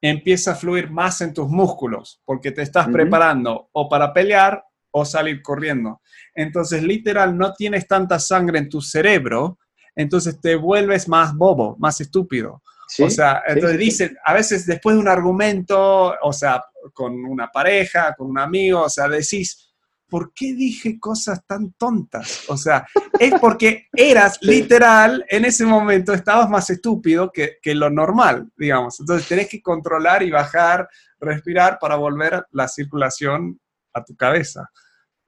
[0.00, 5.04] empieza a fluir más en tus músculos porque te estás preparando o para pelear o
[5.04, 6.00] salir corriendo.
[6.34, 9.58] Entonces, literal, no tienes tanta sangre en tu cerebro,
[9.96, 12.62] entonces te vuelves más bobo, más estúpido.
[13.00, 18.14] o sea, entonces dicen, a veces después de un argumento, o sea, con una pareja,
[18.14, 19.74] con un amigo, o sea, decís,
[20.08, 22.44] ¿por qué dije cosas tan tontas?
[22.48, 22.86] O sea,
[23.18, 29.00] es porque eras literal, en ese momento estabas más estúpido que, lo normal, digamos.
[29.00, 33.58] Entonces tenés que controlar y bajar, respirar para volver la circulación
[33.92, 34.70] a tu cabeza.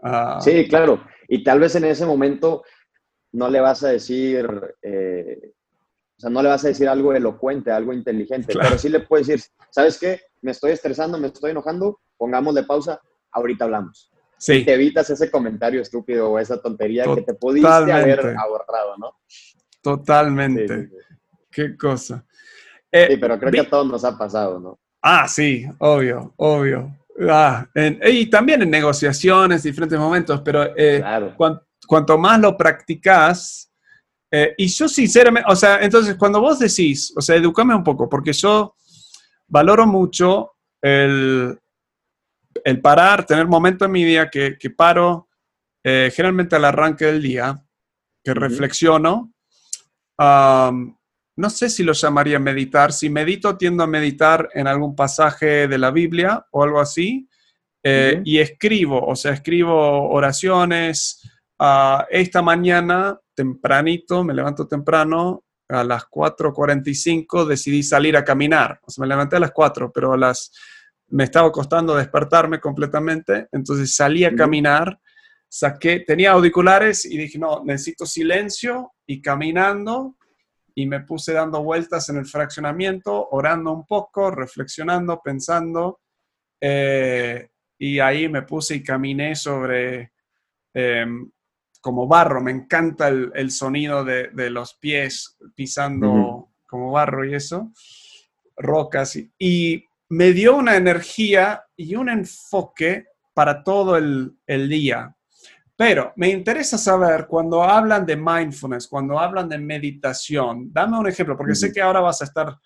[0.00, 0.38] Ah.
[0.40, 1.02] sí, claro.
[1.26, 2.62] Y tal vez en ese momento
[3.33, 4.49] no le vas a decir,
[4.83, 5.53] eh,
[6.17, 9.27] o sea, no le vas a decir algo elocuente, algo inteligente, pero sí le puedes
[9.27, 10.21] decir, ¿sabes qué?
[10.43, 13.01] Me estoy estresando, me estoy enojando, pongámosle pausa,
[13.33, 14.11] ahorita hablamos.
[14.41, 14.64] Sí.
[14.64, 19.17] te evitas ese comentario estúpido o esa tontería que te pudiste haber ahorrado, ¿no?
[19.83, 20.91] Totalmente.
[21.51, 22.25] Qué cosa.
[22.93, 24.79] sí, pero creo que a todos nos ha pasado, ¿no?
[25.03, 26.97] Ah, sí, obvio, obvio.
[27.29, 31.03] Ah, y también en negociaciones, diferentes momentos, pero eh,
[31.88, 33.72] cuanto más lo practicas,
[34.31, 38.09] eh, y yo sinceramente, o sea, entonces cuando vos decís, o sea, educame un poco,
[38.09, 38.74] porque yo
[39.46, 41.59] valoro mucho el,
[42.64, 45.29] el parar, tener momentos en mi día que, paro,
[45.83, 47.64] eh, generalmente al arranque del día,
[48.22, 49.33] que reflexiono.
[50.18, 52.92] no sé si lo llamaría meditar.
[52.92, 57.29] Si medito, tiendo a meditar en algún pasaje de la Biblia o algo así.
[57.83, 61.22] Eh, y escribo, o sea, escribo oraciones.
[61.59, 68.81] Ah, esta mañana, tempranito, me levanto temprano, a las 4.45 decidí salir a caminar.
[68.87, 70.53] O sea, me levanté a las 4, pero a las
[71.09, 75.01] me estaba costando despertarme completamente, entonces salí a caminar,
[75.49, 80.16] saqué, tenía auriculares y dije, no, necesito silencio y caminando
[80.75, 86.01] y me puse dando vueltas en el fraccionamiento, orando un poco, reflexionando, pensando,
[86.61, 90.12] eh, y ahí me puse y caminé sobre
[90.75, 91.29] em,
[91.81, 97.73] como barro, me encanta el, sonido de, los pies pisando como barro y eso,
[98.57, 105.14] rocas, y me dio una energía y un enfoque para todo el, día.
[105.77, 111.37] Pero me interesa saber cuando hablan de mindfulness, cuando hablan de meditación, dame un ejemplo,
[111.37, 112.59] porque sé que ahora vas a estar,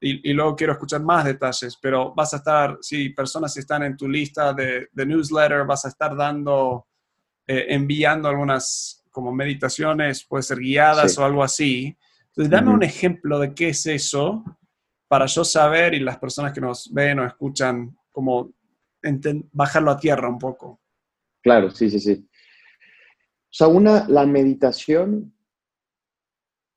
[0.00, 4.08] y, luego quiero escuchar más detalles, pero vas a estar, si personas están en tu
[4.08, 6.86] lista de, newsletter, vas a estar dando,
[7.46, 11.96] eh, enviando algunas como meditaciones, puede ser guiadas o algo así.
[12.28, 14.44] Entonces, dame un ejemplo de qué es eso
[15.08, 18.52] para yo saber y las personas que nos ven o escuchan, como
[19.52, 20.80] bajarlo a tierra un poco.
[21.42, 22.28] Claro, sí, sí, sí.
[22.28, 25.32] O sea, una, la meditación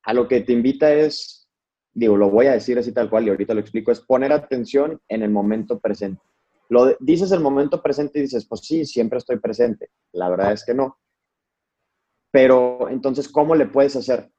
[0.04, 1.48] a lo que te invita es,
[1.92, 5.00] digo, lo voy a decir así tal cual y ahorita lo explico, es poner atención
[5.08, 6.22] en el momento presente.
[6.70, 9.90] Lo dices el momento presente y dices, pues sí, siempre estoy presente.
[10.12, 10.98] La verdad es que no.
[12.32, 14.30] Pero entonces, ¿cómo le puedes hacer?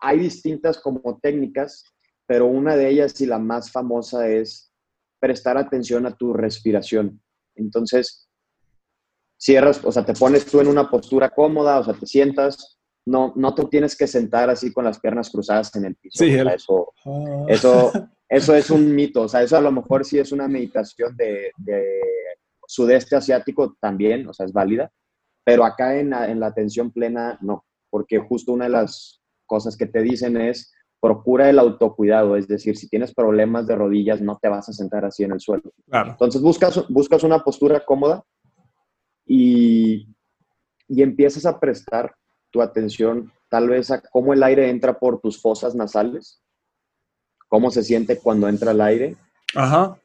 [0.00, 1.84] Hay distintas como técnicas
[2.28, 4.70] pero una de ellas y la más famosa es
[5.18, 7.22] prestar atención a tu respiración.
[7.56, 8.28] Entonces,
[9.40, 13.32] cierras, o sea, te pones tú en una postura cómoda, o sea, te sientas, no,
[13.34, 16.22] no te tienes que sentar así con las piernas cruzadas en el piso.
[16.22, 17.46] Sí, eso, ah.
[17.48, 17.92] eso,
[18.28, 21.52] eso es un mito, o sea, eso a lo mejor sí es una meditación de,
[22.66, 24.92] sudeste asiático también, o sea, es válida,
[25.42, 29.86] pero acá en en la atención plena no, porque justo una de las cosas que
[29.86, 34.48] te dicen es, procura el autocuidado, es decir, si tienes problemas de rodillas, no te
[34.48, 35.72] vas a sentar así en el suelo.
[35.90, 38.22] Entonces buscas, buscas una postura cómoda
[39.24, 40.08] y
[40.88, 42.14] y empiezas a prestar
[42.50, 46.42] tu atención tal vez a cómo el aire entra por tus fosas nasales,
[47.48, 49.16] cómo se siente cuando entra el aire.
[49.54, 49.98] Ajá.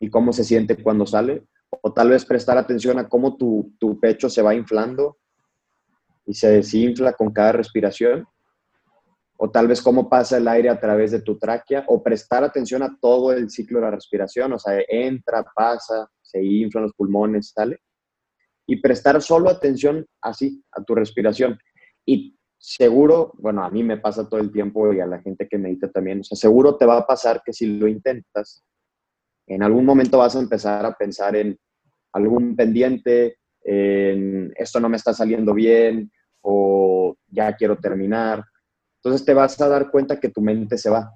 [0.00, 1.44] Y cómo se siente cuando sale.
[1.82, 5.18] O tal vez prestar atención a cómo tu, tu pecho se va inflando
[6.26, 8.26] y se desinfla con cada respiración.
[9.36, 11.84] O tal vez cómo pasa el aire a través de tu tráquea.
[11.88, 14.52] O prestar atención a todo el ciclo de la respiración.
[14.52, 17.78] O sea, entra, pasa, se inflan los pulmones, sale.
[18.66, 21.58] Y prestar solo atención así, a tu respiración.
[22.06, 25.58] Y seguro, bueno, a mí me pasa todo el tiempo y a la gente que
[25.58, 28.64] medita también, o sea, seguro te va a pasar que si lo intentas,
[29.46, 31.58] en algún momento vas a empezar a pensar en
[32.12, 36.10] algún pendiente, en esto no me está saliendo bien
[36.42, 38.44] o ya quiero terminar.
[39.02, 41.12] Entonces te vas a dar cuenta que tu mente se va.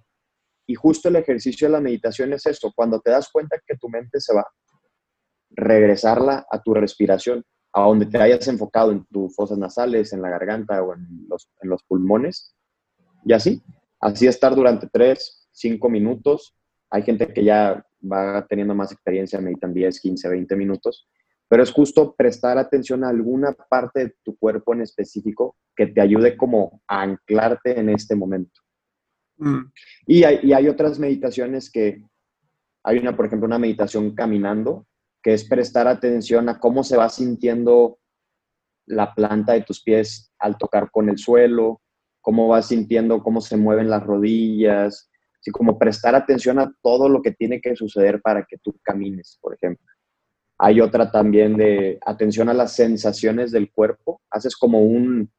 [0.66, 3.88] Y justo el ejercicio de la meditación es eso, cuando te das cuenta que tu
[3.88, 4.46] mente se va,
[5.51, 7.42] regresarla a tu respiración
[7.85, 11.49] a donde te hayas enfocado en tus fosas nasales, en la garganta o en los,
[11.61, 12.55] en los pulmones.
[13.25, 13.62] Y así,
[14.01, 16.55] así estar durante 3, 5 minutos.
[16.91, 21.09] Hay gente que ya va teniendo más experiencia, meditan 10, 15, 20 minutos,
[21.49, 26.01] pero es justo prestar atención a alguna parte de tu cuerpo en específico que te
[26.01, 28.61] ayude como a anclarte en este momento.
[29.37, 29.73] Mm.
[30.07, 32.03] Y, hay, y hay otras meditaciones que,
[32.83, 34.87] hay una, por ejemplo, una meditación caminando,
[35.22, 37.98] que es prestar atención a cómo se va sintiendo
[38.87, 41.83] la planta de tus pies al tocar con el suelo,
[42.20, 47.22] cómo vas sintiendo cómo se mueven las rodillas, así como prestar atención a todo lo
[47.22, 49.87] que tiene que suceder para que tú camines, por ejemplo.
[50.59, 55.31] Hay otra también de atención a las sensaciones del cuerpo, haces como un,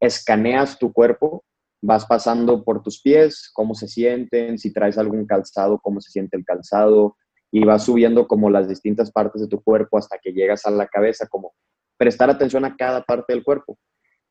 [0.00, 1.44] escaneas tu cuerpo,
[1.82, 6.36] vas pasando por tus pies, cómo se sienten, si traes algún calzado, cómo se siente
[6.36, 7.16] el calzado,
[7.50, 10.86] y vas subiendo como las distintas partes de tu cuerpo hasta que llegas a la
[10.86, 11.54] cabeza, como
[11.96, 13.78] prestar atención a cada parte del cuerpo.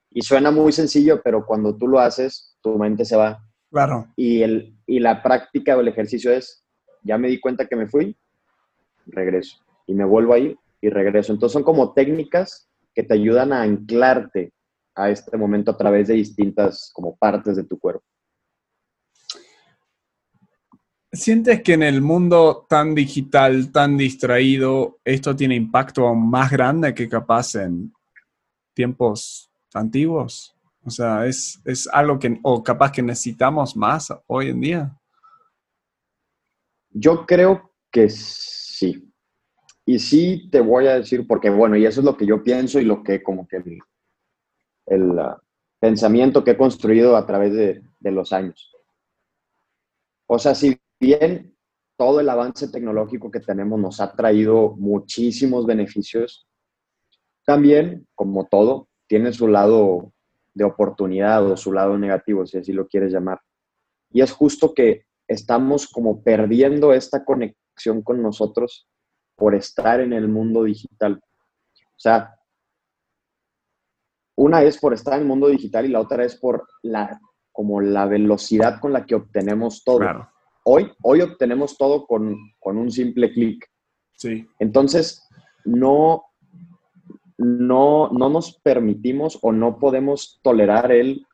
[0.10, 3.44] Y suena muy sencillo, pero cuando tú lo haces, tu mente se va.
[3.70, 4.08] Claro.
[4.16, 6.64] Y, el, y la práctica o el ejercicio es,
[7.04, 8.18] ya me di cuenta que me fui,
[9.06, 9.58] regreso.
[9.86, 11.34] Y me vuelvo a ir y regreso.
[11.34, 14.54] Entonces son como técnicas que te ayudan a anclarte
[14.96, 18.04] a este momento a través de distintas como partes de tu cuerpo.
[21.12, 26.94] ¿Sientes que en el mundo tan digital, tan distraído, esto tiene impacto aún más grande
[26.94, 27.94] que capaz en
[28.74, 30.54] tiempos antiguos?
[30.84, 35.00] O sea, ¿es, es algo que, o capaz que necesitamos más hoy en día?
[36.90, 39.10] Yo creo que sí.
[39.86, 42.82] Y sí te voy a decir, porque bueno, y eso es lo que yo pienso
[42.82, 43.64] y lo que como que
[44.88, 45.42] el, ah,
[45.80, 48.74] pensamiento que he construido a través de, de los años.
[50.26, 51.56] O sea, si bien
[51.98, 56.48] todo el avance tecnológico que tenemos nos ha traído muchísimos beneficios,
[57.46, 60.12] también, como todo, tiene su lado
[60.54, 63.40] de oportunidad o su lado negativo, si así lo quieres llamar.
[64.12, 68.88] Y es justo que estamos como perdiendo esta conexión con nosotros
[69.36, 71.22] por estar en el mundo digital.
[71.74, 72.36] O sea,
[74.36, 77.20] una es por estar en el mundo digital y la otra es por la
[77.52, 80.00] como la velocidad con la que obtenemos todo.
[80.00, 80.30] Claro.
[80.70, 83.66] Hoy, hoy obtenemos todo con, un simple clic.
[84.18, 84.46] Sí.
[84.60, 85.26] Entonces,
[85.64, 86.26] no,
[87.38, 91.26] no, no nos permitimos o no podemos tolerar el,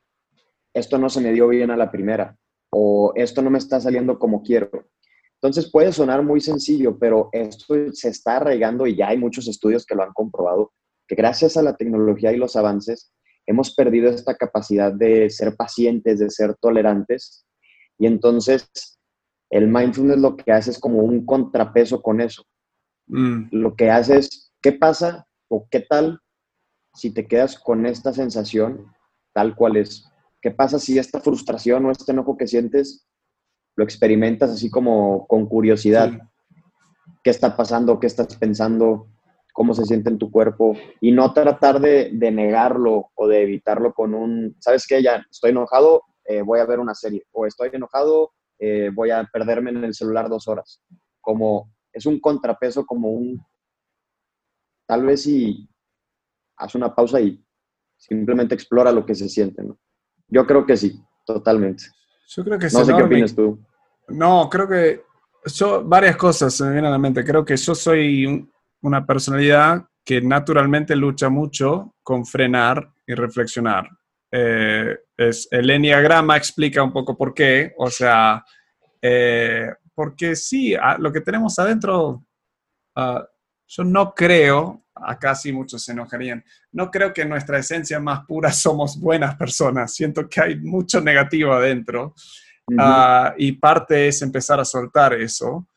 [0.75, 2.37] esto no se me dio bien a la primera,
[2.69, 4.69] o esto no me está saliendo como quiero.
[5.41, 9.83] Entonces puede sonar muy sencillo, pero esto se está arraigando y ya hay muchos estudios
[9.87, 10.73] que lo han comprobado,
[11.07, 13.11] que gracias a la tecnología y los avances
[13.47, 17.47] hemos perdido esta capacidad de ser pacientes, de ser tolerantes.
[17.97, 18.69] Y entonces
[19.53, 22.43] el mindfulness lo que hace es como un contrapeso con eso.
[23.05, 23.49] Mm.
[23.51, 26.19] Lo que hace es, ¿qué pasa o qué tal
[26.95, 28.91] si te quedas con esta sensación
[29.31, 30.09] tal cual es?
[30.41, 33.07] ¿Qué pasa si esta frustración o este enojo que sientes
[33.75, 36.11] lo experimentas así como con curiosidad?
[37.23, 37.99] ¿Qué está pasando?
[37.99, 39.07] ¿Qué estás pensando?
[39.53, 40.75] ¿Cómo se siente en tu cuerpo?
[40.99, 45.03] Y no tratar de, negarlo o de evitarlo con un, ¿sabes qué?
[45.03, 47.23] Ya estoy enojado, eh, voy a ver una serie.
[47.31, 48.31] O estoy enojado,
[48.65, 50.81] eh, voy a perderme en el celular dos horas.
[51.19, 53.45] Como es un contrapeso, como un,
[54.87, 55.67] tal vez si
[56.57, 57.43] haz una pausa y
[57.97, 59.77] simplemente explora lo que se siente, ¿no?
[60.29, 61.83] Yo creo que sí, totalmente.
[62.29, 63.59] Yo creo que No sé qué opinas tú.
[64.07, 65.03] No, creo que
[65.45, 67.25] yo, varias cosas se me vienen a la mente.
[67.25, 68.49] Creo que yo soy
[68.81, 73.89] una personalidad que naturalmente lucha mucho con frenar y reflexionar.
[74.35, 78.43] Eh, es, el enneagrama explica un poco por qué, o sea,
[78.99, 82.25] eh, porque sí, lo que tenemos adentro,
[82.95, 83.19] uh,
[83.67, 88.25] yo no creo, acá sí muchos se enojarían, no creo que en nuestra esencia más
[88.25, 89.93] pura somos buenas personas.
[89.93, 92.15] Siento que hay mucho negativo adentro.
[92.79, 95.67] Ah, y parte es empezar a soltar eso.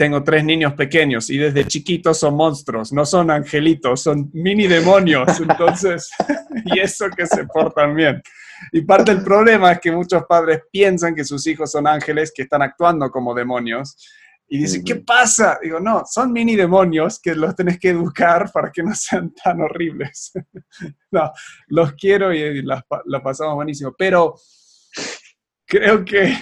[0.00, 5.38] Tengo tres niños pequeños y desde chiquitos son monstruos, no son angelitos, son mini demonios.
[5.40, 6.10] Entonces,
[6.64, 8.22] y eso que se portan bien.
[8.72, 12.44] Y parte del problema es que muchos padres piensan que sus hijos son ángeles que
[12.44, 13.94] están actuando como demonios.
[14.48, 15.58] Y dicen, ¿qué pasa?
[15.62, 19.60] Digo, no, son mini demonios que los tenés que educar para que no sean tan
[19.60, 20.32] horribles.
[21.10, 21.30] no,
[21.66, 22.82] los quiero y la,
[23.22, 23.94] pasamos buenísimo.
[23.98, 24.34] Pero
[25.66, 26.34] creo que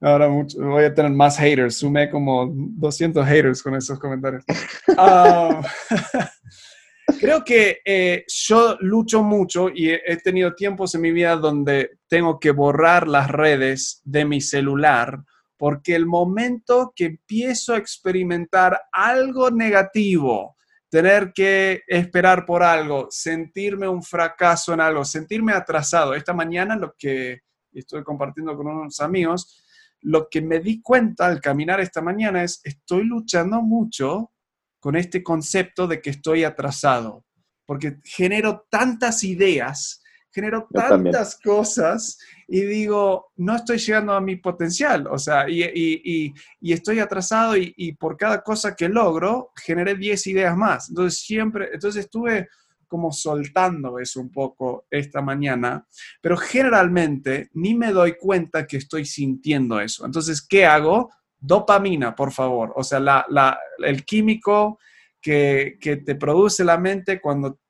[0.00, 1.76] ahora voy a tener más haters.
[1.76, 4.44] Sumé como 200 haters con esos comentarios.
[4.98, 5.60] Ah,
[7.20, 12.40] creo que eh, yo lucho mucho y he, tenido tiempos en mi vida donde tengo
[12.40, 15.22] que borrar las redes de mi celular
[15.58, 20.56] porque el momento que empiezo a experimentar algo negativo,
[20.88, 26.14] tener que esperar por algo, sentirme un fracaso en algo, sentirme atrasado.
[26.14, 27.40] Esta mañana lo que
[27.72, 29.65] estoy compartiendo con unos amigos,
[30.02, 34.32] lo que me di cuenta al caminar esta mañana es, estoy luchando mucho
[34.78, 37.24] con este concepto de que estoy atrasado,
[37.64, 45.06] porque genero tantas ideas, genero tantas cosas y digo, no estoy llegando a mi potencial,
[45.08, 50.88] o sea, y, estoy atrasado y, por cada cosa que logro, generé 10 ideas más.
[50.90, 52.48] Entonces, siempre, entonces estuve
[52.96, 55.86] como soltando eso un poco esta mañana,
[56.22, 60.06] pero generalmente ni me doy cuenta que estoy sintiendo eso.
[60.06, 61.10] Entonces, ¿qué hago?
[61.38, 62.72] Dopamina, por favor.
[62.74, 64.78] O sea, la, el químico
[65.20, 67.60] que, que, te produce la mente cuando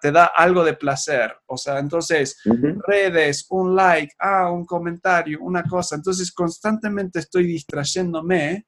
[0.00, 1.32] te da algo de placer.
[1.46, 2.42] O sea, entonces,
[2.88, 5.94] redes, un like, ah, un comentario, una cosa.
[5.94, 8.66] Entonces, constantemente estoy distrayéndome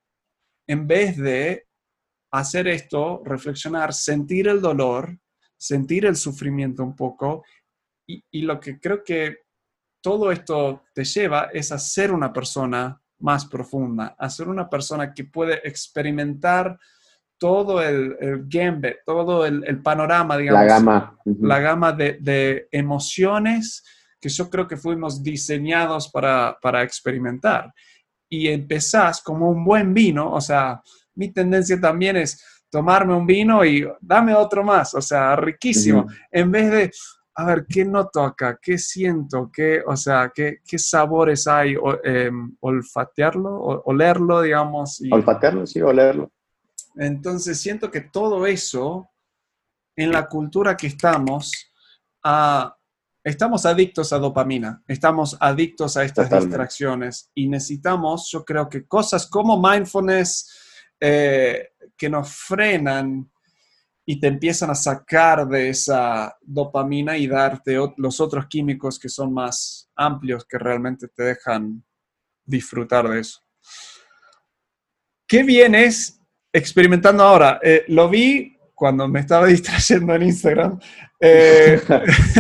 [0.69, 1.67] en vez de
[2.31, 5.19] hacer esto, reflexionar, sentir el dolor,
[5.59, 7.45] sentir el sufrimiento un poco.
[8.07, 9.39] Y, y lo que creo que
[10.01, 15.13] todo esto te lleva es a ser una persona más profunda, a ser una persona
[15.13, 16.79] que puede experimentar
[17.39, 18.17] todo el,
[18.49, 20.61] gambit, todo el, panorama, digamos.
[20.61, 21.19] La gama.
[21.41, 23.85] La gama de, emociones
[24.21, 27.73] que yo creo que fuimos diseñados para, experimentar.
[28.29, 30.83] Y empezás como un buen vino, o sea,
[31.15, 36.51] mi tendencia también es tomarme un vino y dame otro más, o sea, riquísimo, en
[36.51, 36.91] vez de,
[37.39, 38.59] a ver, ¿qué noto acá?
[38.61, 39.49] ¿Qué siento?
[39.53, 41.77] ¿Qué, o sea, qué, qué sabores hay?
[41.77, 45.01] O, em, olfatearlo, o, olerlo, digamos.
[45.01, 46.33] Y, olfatearlo, sí, olerlo.
[46.97, 49.09] Entonces siento que todo eso,
[49.95, 51.53] en la cultura que estamos,
[52.25, 52.77] ah,
[53.23, 59.29] estamos adictos a dopamina, estamos adictos a estas distracciones y necesitamos, yo creo que cosas
[59.29, 60.68] como mindfulness
[61.01, 63.31] eh, que nos frenan
[64.05, 69.33] y te empiezan a sacar de esa dopamina y darte los otros químicos que son
[69.35, 71.85] más amplios que realmente te dejan
[72.45, 73.41] disfrutar de eso.
[75.27, 76.19] ¿Qué vienes
[76.53, 77.61] experimentando ahora.
[77.63, 80.79] Eh, lo vi cuando me estaba distrayendo en Instagram.
[81.21, 81.81] Eh,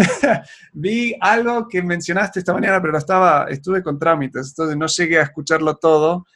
[0.73, 5.25] vi algo que mencionaste esta mañana, pero estaba, estuve con trámites, entonces no llegué a
[5.25, 6.27] escucharlo todo.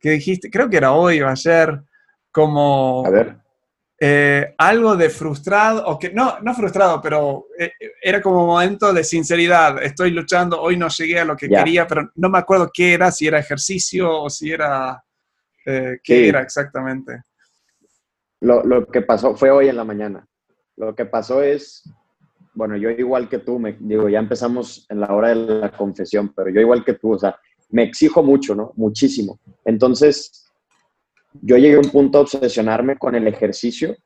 [0.00, 1.82] Que dijiste, creo que era hoy o ayer,
[2.32, 3.36] como a ver.
[4.02, 7.48] Eh, algo de frustrado, o que no, no frustrado, pero
[8.02, 9.82] era como momento de sinceridad.
[9.82, 13.12] Estoy luchando, hoy no llegué a lo que quería, pero no me acuerdo qué era,
[13.12, 15.04] si era ejercicio o si era
[15.62, 17.24] qué era exactamente.
[18.40, 20.26] Lo, que pasó fue hoy en la mañana.
[20.76, 21.82] Lo que pasó es,
[22.54, 26.32] bueno, yo igual que tú, me digo, ya empezamos en la hora de la confesión,
[26.34, 27.38] pero yo igual que tú, o sea,
[27.70, 28.72] me exijo mucho, ¿no?
[28.76, 29.38] Muchísimo.
[29.64, 30.50] Entonces,
[31.42, 33.96] yo llegué a un punto a obsesionarme con el ejercicio,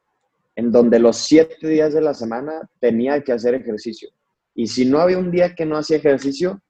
[0.56, 4.10] en donde los siete días de la semana tenía que hacer ejercicio.
[4.54, 6.62] Y si no había un día que no hacía ejercicio,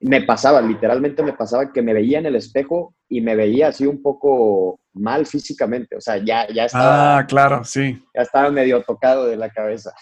[0.00, 3.86] me pasaba, literalmente me pasaba que me veía en el espejo y me veía así
[3.86, 7.18] un poco mal físicamente, o sea, ya, ya estaba...
[7.18, 8.04] Ah, claro, sí.
[8.14, 9.94] Ya estaba medio tocado de la cabeza.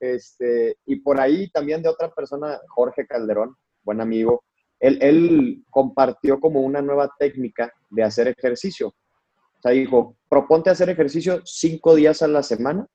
[0.00, 4.44] Este, y por ahí también de otra persona, Jorge Calderón, buen amigo,
[4.78, 8.88] él, compartió como una nueva técnica de hacer ejercicio.
[8.88, 12.86] O sea, dijo, proponte hacer ejercicio cinco días a la semana,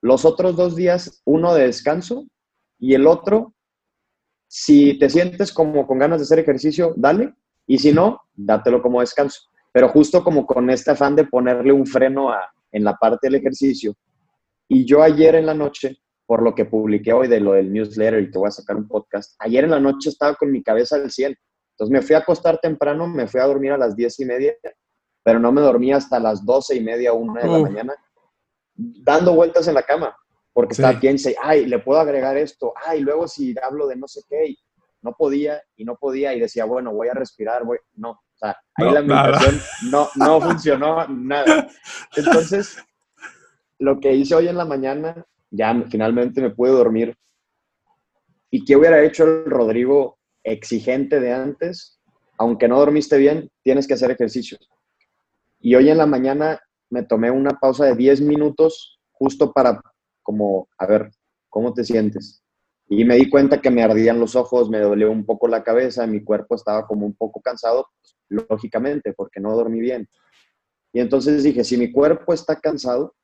[0.00, 2.26] los otros dos días uno de descanso
[2.78, 3.54] y el otro
[4.52, 7.32] si te sientes como con ganas de hacer ejercicio, dale.
[7.68, 9.42] Y si no, dátelo como descanso.
[9.72, 13.36] Pero justo como con este afán de ponerle un freno a, en la parte del
[13.36, 13.94] ejercicio.
[14.66, 15.98] Y yo ayer en la noche,
[16.30, 18.86] por lo que publiqué hoy de lo del newsletter y te voy a sacar un
[18.86, 21.34] podcast, ayer en la noche estaba con mi cabeza al 100.
[21.72, 24.54] Entonces me fui a acostar temprano, me fui a dormir a las diez y media
[25.24, 27.94] pero no me dormía hasta las doce y media, una de la mañana,
[28.76, 30.16] dando vueltas en la cama,
[30.52, 34.20] porque estaba piensa, ay, le puedo agregar esto, ay, luego si hablo de no sé
[34.28, 34.54] qué,
[35.02, 38.56] no podía y no podía y decía, bueno, voy a respirar, voy, no, o sea,
[38.76, 39.60] ahí la meditación
[39.90, 41.68] no, no funcionó nada.
[42.16, 42.78] Entonces,
[43.78, 47.16] lo que hice hoy en la mañana, ya finalmente me pude dormir.
[48.50, 52.00] ¿Y qué hubiera hecho el Rodrigo exigente de antes?
[52.38, 54.58] Aunque no dormiste bien, tienes que hacer ejercicio.
[55.60, 59.80] Y hoy en la mañana me tomé una pausa de 10 minutos justo para
[60.22, 61.10] como, a ver,
[61.48, 62.42] ¿cómo te sientes?
[62.88, 66.06] Y me di cuenta que me ardían los ojos, me dolió un poco la cabeza,
[66.06, 67.86] mi cuerpo estaba como un poco cansado,
[68.28, 70.08] lógicamente, porque no dormí bien.
[70.92, 73.14] Y entonces dije, si mi cuerpo está cansado,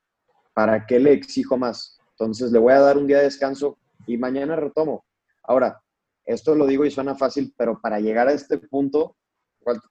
[0.55, 1.96] ¿para qué le exijo más?
[2.19, 5.05] Entonces le voy a dar un día de descanso y mañana retomo.
[5.43, 5.81] Ahora,
[6.25, 9.17] esto lo digo y suena fácil, pero para llegar a este punto,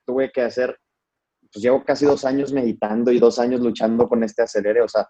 [0.06, 0.78] tuve que hacer?
[1.52, 4.82] Pues llevo casi dos años meditando y dos años luchando con este acelere.
[4.82, 5.08] O sea,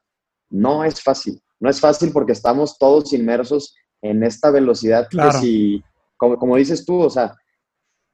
[0.49, 1.41] no es fácil.
[1.59, 5.83] No es fácil porque estamos todos inmersos en esta velocidad que si,
[6.17, 7.33] como, como dices tú, o sea,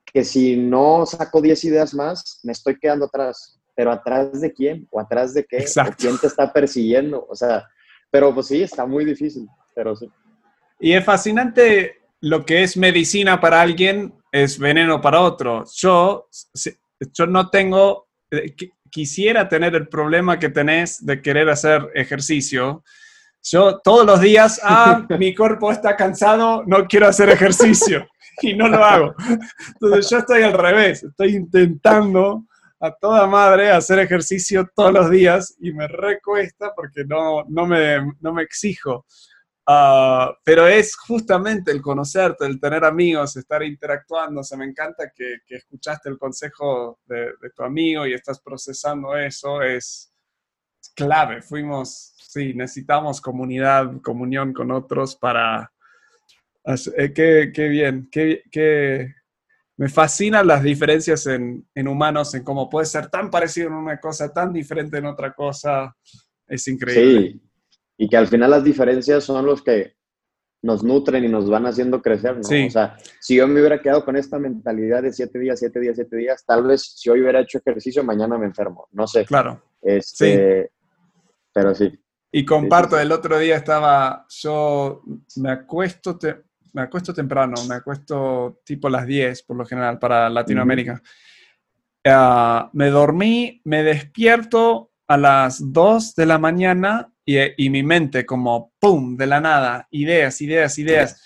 [0.06, 3.60] que si no saco 10 ideas más, me estoy quedando atrás.
[3.76, 4.88] Pero atrás de quién?
[4.92, 5.66] ¿O atrás de qué?
[5.66, 7.26] ¿O quién te está persiguiendo?
[7.28, 7.68] O sea,
[8.12, 10.10] pero pues sí, está muy difícil, pero sí.
[10.80, 15.64] Y es fascinante lo que es medicina para alguien, es veneno para otro.
[15.76, 16.28] Yo,
[17.14, 18.56] yo no tengo, eh,
[18.90, 22.84] quisiera tener el problema que tenés de querer hacer ejercicio,
[23.44, 28.08] yo todos los días, ah, mi cuerpo está cansado, no quiero hacer ejercicio
[28.42, 29.16] y no lo hago.
[29.74, 32.46] Entonces yo estoy al revés, estoy intentando
[32.82, 38.14] a toda madre hacer ejercicio todos los días y me recuesta porque no, no, me,
[38.20, 39.06] no me exijo.
[39.68, 44.42] Ah, pero es justamente el conocerte, el tener amigos, estar interactuando.
[44.42, 48.42] O sea, me encanta que, que escuchaste el consejo de, de, tu amigo y estás
[48.42, 49.62] procesando eso.
[49.62, 50.12] Es
[50.96, 51.42] clave.
[51.42, 55.72] Fuimos sí, necesitamos comunidad, comunión con otros para...
[56.64, 59.16] Eh, qué, bien, qué,
[59.82, 64.32] me fascinan las diferencias en, humanos, en cómo puede ser tan parecido en una cosa,
[64.32, 65.98] tan diferente en otra cosa.
[66.48, 67.32] Es increíble.
[67.32, 67.42] Sí,
[67.98, 69.96] y que al final las diferencias son los que
[70.62, 72.42] nos nutren y nos van haciendo crecer, ¿no?
[72.42, 75.96] O sea, si yo me hubiera quedado con esta mentalidad de siete días, siete días,
[75.96, 79.26] siete días, tal vez si hoy hubiera hecho ejercicio, mañana me enfermo, no sé.
[79.26, 79.64] Claro.
[79.82, 80.70] Este, sí.
[81.52, 81.92] Pero sí.
[82.32, 85.02] Y comparto, el otro día estaba, yo
[85.38, 86.20] me acuesto,
[86.74, 91.02] me acuesto temprano, me acuesto tipo las 10 por lo general para Latinoamérica.
[92.06, 98.26] Ah, me dormí, me despierto a las 2 de la mañana y, y, mi mente
[98.26, 101.22] como, ¡pum!, de la nada, ideas, ideas, ideas.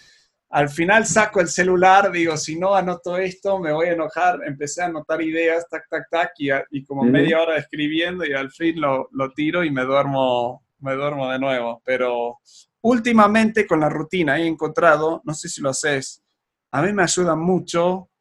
[0.49, 4.39] Al final saco el celular, digo, si no anoto esto, me voy a enojar.
[4.45, 8.51] Empecé a anotar ideas, tac, tac, tac, y, y como media hora escribiendo y al
[8.51, 11.81] fin lo, lo tiro y me duermo me duermo de nuevo.
[11.83, 12.39] Pero
[12.85, 16.23] últimamente con la rutina he encontrado, no sé si lo haces,
[16.71, 18.11] a mí me ayuda mucho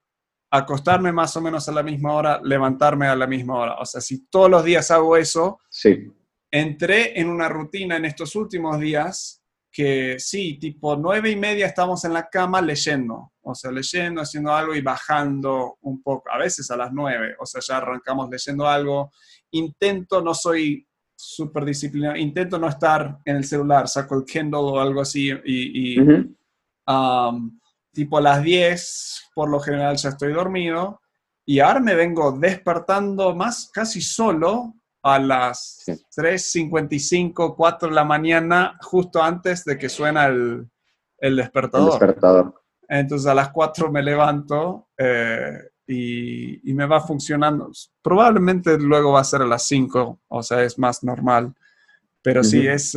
[0.51, 3.75] acostarme más o menos a la misma hora, levantarme a la misma hora.
[3.75, 6.11] O sea, si todos los días hago eso, sí.
[6.51, 12.05] entré en una rutina en estos últimos días que sí, tipo nueve y media estamos
[12.05, 16.71] en la cama leyendo, o sea, leyendo, haciendo algo y bajando un poco, a veces
[16.71, 19.11] a las nueve, o sea, ya arrancamos leyendo algo.
[19.51, 20.87] Intento, no soy
[21.25, 22.17] súper disciplinado.
[22.17, 27.61] Intento no estar en el celular, saco el Kindle o algo así y, um,
[27.93, 31.01] tipo a las 10 por lo general ya estoy dormido
[31.47, 38.79] y ahora me vengo despertando más casi solo a las 3.55, 4 de la mañana,
[38.81, 40.67] justo antes de que suena el,
[41.19, 41.91] el despertador.
[41.91, 42.63] despertador.
[42.89, 47.71] Entonces a las 4 me levanto eh, y, me va funcionando.
[48.03, 51.55] Probablemente luego va a ser a las 5, o sea, es más normal.
[52.23, 52.97] Pero si es,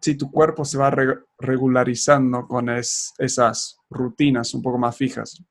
[0.00, 0.94] si tu cuerpo se va
[1.38, 5.42] regularizando con esas rutinas un poco más fijas.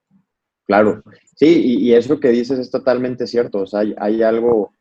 [0.66, 1.04] Claro,
[1.36, 3.60] sí, y, eso que dices es totalmente cierto.
[3.60, 4.74] O sea, hay, algo,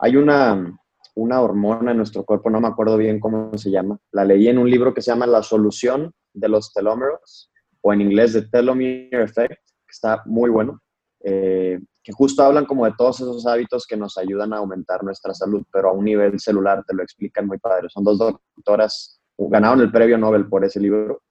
[0.00, 0.76] hay una,
[1.14, 3.98] una hormona en nuestro cuerpo, no me acuerdo bien cómo se llama.
[4.10, 8.00] La leí en un libro que se llama La solución de los telómeros, o en
[8.00, 10.80] inglés The Telomere Effect, que está muy bueno,
[11.22, 15.34] eh, que justo hablan como de todos esos hábitos que nos ayudan a aumentar nuestra
[15.34, 17.88] salud, pero a un nivel celular, te lo explican muy padre.
[17.90, 21.22] Son dos doctoras, ganaron el premio Nobel por ese libro,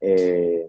[0.00, 0.68] eh,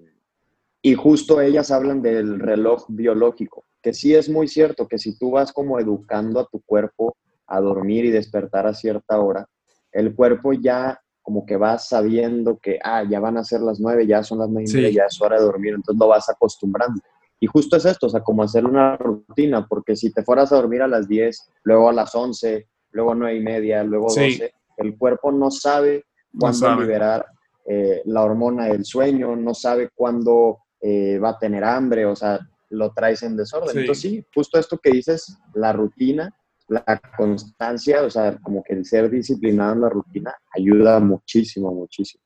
[0.81, 5.31] y justo ellas hablan del reloj biológico, que sí es muy cierto que si tú
[5.31, 7.15] vas como educando a tu cuerpo
[7.45, 9.47] a dormir y despertar a cierta hora,
[9.91, 14.07] el cuerpo ya como que vas sabiendo que, ah, ya van a ser las nueve,
[14.07, 17.01] ya son las nueve, ya es hora de dormir, entonces lo vas acostumbrando.
[17.39, 20.55] Y justo es esto, o sea, como hacer una rutina, porque si te fueras a
[20.55, 24.51] dormir a las 10, luego a las 11, luego a 9 y media, luego 12,
[24.77, 26.05] el cuerpo no sabe
[26.37, 27.25] cuándo liberar
[27.65, 32.39] eh, la hormona del sueño, no sabe cuándo eh, va a tener hambre, o sea,
[32.69, 33.77] lo traes en desorden.
[33.77, 36.33] Entonces sí, justo esto que dices, la rutina,
[36.67, 42.23] la constancia, o sea, como que el ser disciplinado en la rutina ayuda muchísimo, muchísimo.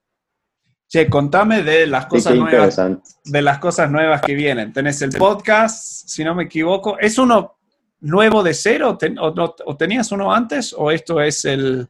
[0.91, 2.75] Che, contame de las cosas nuevas.
[3.23, 4.73] De las cosas nuevas que vienen.
[4.73, 6.99] Tenés el podcast, si no me equivoco.
[6.99, 7.59] ¿Es uno
[8.01, 8.97] nuevo de cero?
[9.21, 10.75] o, tenías uno antes?
[10.77, 11.87] ¿O esto es el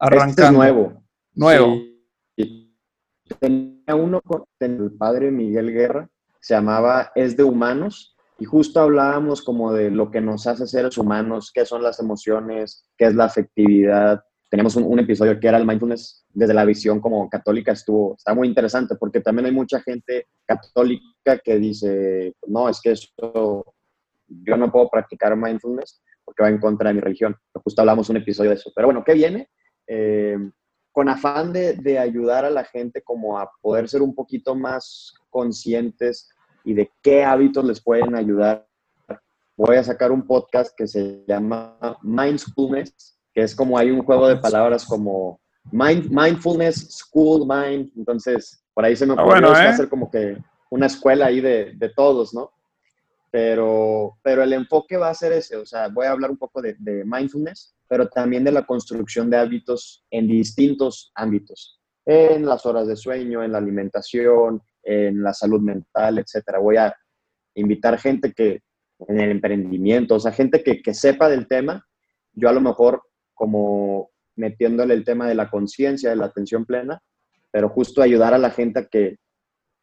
[0.00, 0.30] arrancando?
[0.30, 1.02] Este es nuevo.
[1.32, 1.80] Nuevo.
[3.38, 6.08] Tenía uno con el padre Miguel Guerra,
[6.40, 10.98] se llamaba Es de Humanos, y justo hablábamos como de lo que nos hace seres
[10.98, 15.66] humanos, qué son las emociones, qué es la afectividad, teníamos un, episodio que era el
[15.66, 20.26] mindfulness desde la visión como católica, estuvo, está muy interesante porque también hay mucha gente
[20.44, 23.64] católica que dice, no, es que eso,
[24.26, 27.36] yo no puedo practicar mindfulness porque va en contra de mi religión.
[27.64, 28.72] justo hablamos un episodio de eso.
[28.74, 29.48] Pero bueno, ¿qué viene?
[29.86, 30.36] Eh,
[30.92, 35.14] con afán de, de, ayudar a la gente como a poder ser un poquito más
[35.30, 36.28] conscientes
[36.64, 38.66] y de qué hábitos les pueden ayudar,
[39.56, 44.28] voy a sacar un podcast que se llama Mindfulness, que es como hay un juego
[44.28, 45.40] de palabras como
[45.72, 47.90] mind, mindfulness, school, mind.
[47.96, 49.68] Entonces, por ahí se me ah, ocurrió ¿eh?
[49.68, 50.36] hacer como que
[50.68, 52.52] una escuela ahí de, de, todos, ¿no?
[53.30, 56.60] Pero, pero el enfoque va a ser ese, o sea, voy a hablar un poco
[56.60, 62.66] de, de mindfulness, pero también de la construcción de hábitos en distintos ámbitos, en las
[62.66, 66.58] horas de sueño, en la alimentación, en la salud mental, etcétera.
[66.58, 66.94] Voy a
[67.54, 68.60] invitar gente que
[69.08, 71.86] en el emprendimiento, o sea, gente que, que sepa del tema.
[72.32, 73.02] Yo a lo mejor
[73.40, 77.00] como metiéndole el tema de la conciencia, de la atención plena,
[77.50, 79.16] pero justo ayudar a la gente a que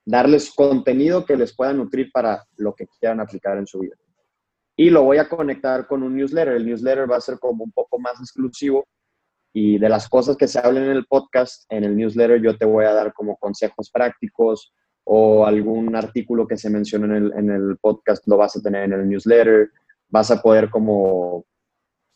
[0.06, 3.96] darles contenido que les pueda nutrir para lo que quieran aplicar en su vida.
[4.76, 6.54] Y lo voy a conectar con un newsletter.
[6.54, 8.86] El newsletter va a ser como un poco más exclusivo
[9.54, 12.66] y de las cosas que se hablen en el podcast, en el newsletter yo te
[12.66, 14.72] voy a dar como consejos prácticos
[15.04, 18.84] o algún artículo que se mencione en el, en el podcast lo vas a tener
[18.84, 19.72] en el newsletter.
[20.10, 21.44] Vas a poder como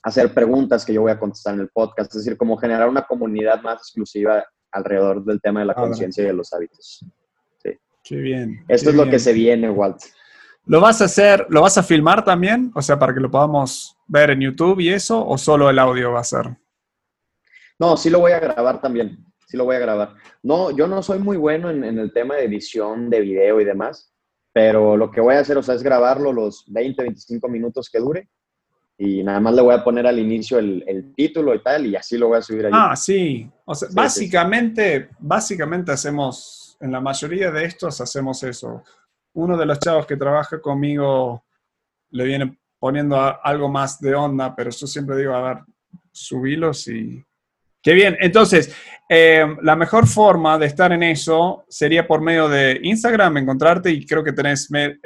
[0.04, 3.04] hacer preguntas que yo voy a contestar en el podcast, es decir, como generar una
[3.04, 7.06] comunidad más exclusiva alrededor del tema de la conciencia y de los hábitos.
[7.64, 7.78] Sí.
[8.04, 8.64] Qué bien.
[8.68, 10.02] Esto es lo que se viene, Walt.
[10.66, 12.72] ¿Lo vas a hacer, lo vas a filmar también?
[12.76, 16.12] O sea, para que lo podamos ver en YouTube y eso, o solo el audio
[16.12, 16.56] va a ser?
[17.80, 19.26] No, sí lo voy a grabar también.
[19.48, 20.16] Sí lo voy a grabar.
[20.44, 23.66] No, yo no soy muy bueno en, en el tema de edición de video y
[23.66, 24.14] demás,
[24.54, 28.00] pero lo que voy a hacer, o sea, es grabarlo los 20, 25 minutos que
[28.00, 28.30] dure
[29.04, 32.20] y nada más le voy a poner al inicio el, título y tal, y así
[32.20, 32.72] lo voy a subir ahí.
[32.72, 33.50] Ah, sí.
[33.66, 38.84] O sea, básicamente, básicamente hacemos, en la mayoría de estos hacemos eso.
[39.34, 41.44] Uno de los chavos que trabaja conmigo
[42.12, 45.64] le viene poniendo algo más de onda, pero yo siempre digo, a ver,
[46.12, 47.26] subilos y...
[47.82, 48.16] Qué bien.
[48.20, 48.72] Entonces,
[49.10, 54.06] eh, la mejor forma de estar en eso sería por medio de Instagram, encontrarte y
[54.06, 55.00] creo que tenés el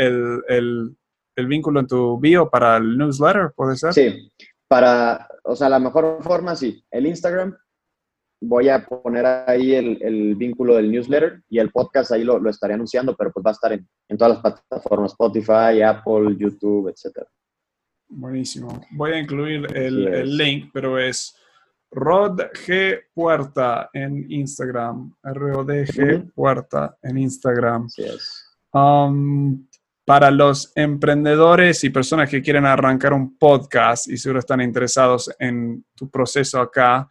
[0.49, 0.97] el
[1.47, 3.93] vínculo en tu bio para el newsletter, ¿puede ser?
[3.93, 4.31] Sí,
[4.67, 7.55] para, o sea, la mejor forma, sí, el Instagram,
[8.41, 13.15] voy a poner ahí el, vínculo del newsletter y el podcast ahí lo, estaré anunciando,
[13.15, 17.25] pero pues va a estar en, todas las plataformas, Spotify, Apple, YouTube, etc.
[18.07, 18.81] Buenísimo.
[18.91, 21.35] Voy a incluir el, link, pero es
[21.91, 22.99] Rod G.
[23.13, 25.13] Puerta en Instagram.
[25.23, 27.85] R-O-D-G Puerta en Instagram.
[27.85, 28.45] Así es.
[28.73, 29.65] Um,
[30.05, 35.83] para los emprendedores y personas que quieren arrancar un podcast y seguro están interesados en
[35.95, 37.07] tu proceso acá,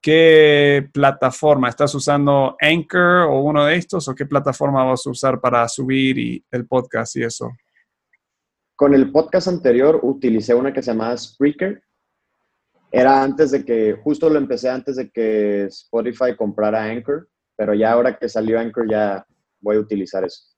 [0.00, 1.68] ¿qué plataforma?
[1.68, 6.42] ¿Estás usando Anchor o uno de estos o qué plataforma vas a usar para subir
[6.50, 7.48] el podcast y eso?
[8.74, 11.80] Con el podcast anterior utilicé una que se llamaba Spreaker.
[12.90, 17.92] Era antes de que, justo lo empecé antes de que Spotify comprara Anchor, pero ya
[17.92, 19.24] ahora que salió Anchor ya
[19.60, 20.51] voy a utilizar eso.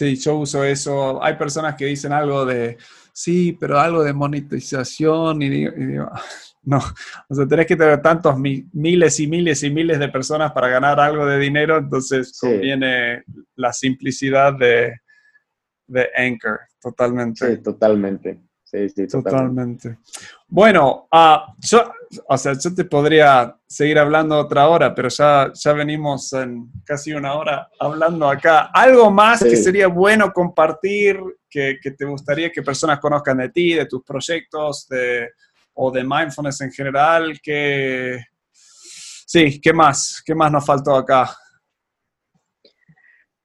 [0.00, 1.22] Sí, yo uso eso.
[1.22, 2.78] Hay personas que dicen algo de,
[3.12, 6.10] sí, pero algo de monetización y digo,
[6.62, 6.78] no,
[7.28, 10.98] o sea, tenés que tener tantos miles y miles y miles de personas para ganar
[10.98, 13.24] algo de dinero, entonces conviene
[13.56, 15.00] la simplicidad de,
[15.86, 17.56] de Anchor, totalmente.
[17.56, 18.40] Sí, totalmente.
[18.70, 19.98] Sí, sí, totalmente.
[20.46, 21.92] Bueno, uh, yo,
[22.28, 27.12] o sea, yo te podría seguir hablando otra hora, pero ya, ya venimos en casi
[27.12, 28.70] una hora hablando acá.
[28.72, 31.18] ¿Algo más que sería bueno compartir,
[31.48, 35.30] que, que, te gustaría que personas conozcan de ti, de tus proyectos, de,
[35.74, 37.40] o de mindfulness en general?
[37.42, 38.20] Que,
[38.52, 40.22] sí, ¿qué más?
[40.24, 41.28] ¿Qué más nos faltó acá?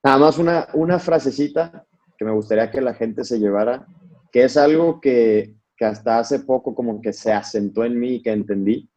[0.04, 1.84] Nada más una, una frasecita
[2.16, 3.88] que me gustaría que la gente se llevara,
[4.36, 8.22] que es algo que, que hasta hace poco como que se asentó en mí y
[8.22, 8.92] que entendí,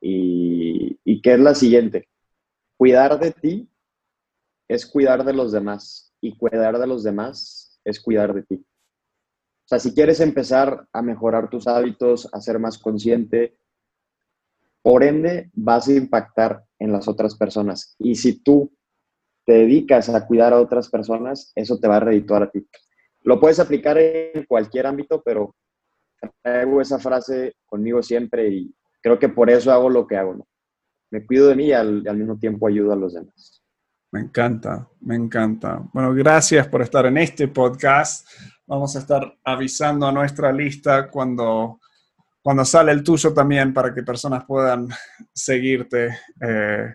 [0.00, 2.08] y, y que es la siguiente.
[2.76, 3.68] Cuidar de ti
[4.68, 8.54] es cuidar de los demás y cuidar de los demás es cuidar de ti.
[9.64, 13.58] O sea, si quieres empezar a mejorar tus hábitos, a ser más consciente,
[14.80, 17.96] por ende vas a impactar en las otras personas.
[17.98, 18.72] Y si tú
[19.44, 22.64] te dedicas a cuidar a otras personas, eso te va a redituar a ti.
[23.26, 25.54] Lo puedes aplicar en cualquier ámbito, pero
[26.42, 30.46] traigo esa frase conmigo siempre y creo que por eso hago lo que hago.
[31.10, 33.62] Me cuido de mí y al, al mismo tiempo ayudo a los demás.
[34.12, 35.82] Me encanta, me encanta.
[35.92, 38.26] Bueno, gracias por estar en este podcast.
[38.66, 41.80] Vamos a estar avisando a nuestra lista cuando
[42.46, 44.86] cuando sale el tuyo también para que personas puedan
[45.34, 46.94] seguirte, eh,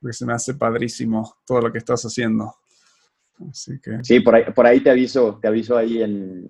[0.00, 2.54] porque se me hace padrísimo todo lo que estás haciendo.
[3.50, 3.98] Así que...
[4.02, 6.48] Sí, por ahí, por ahí te aviso, te aviso ahí en,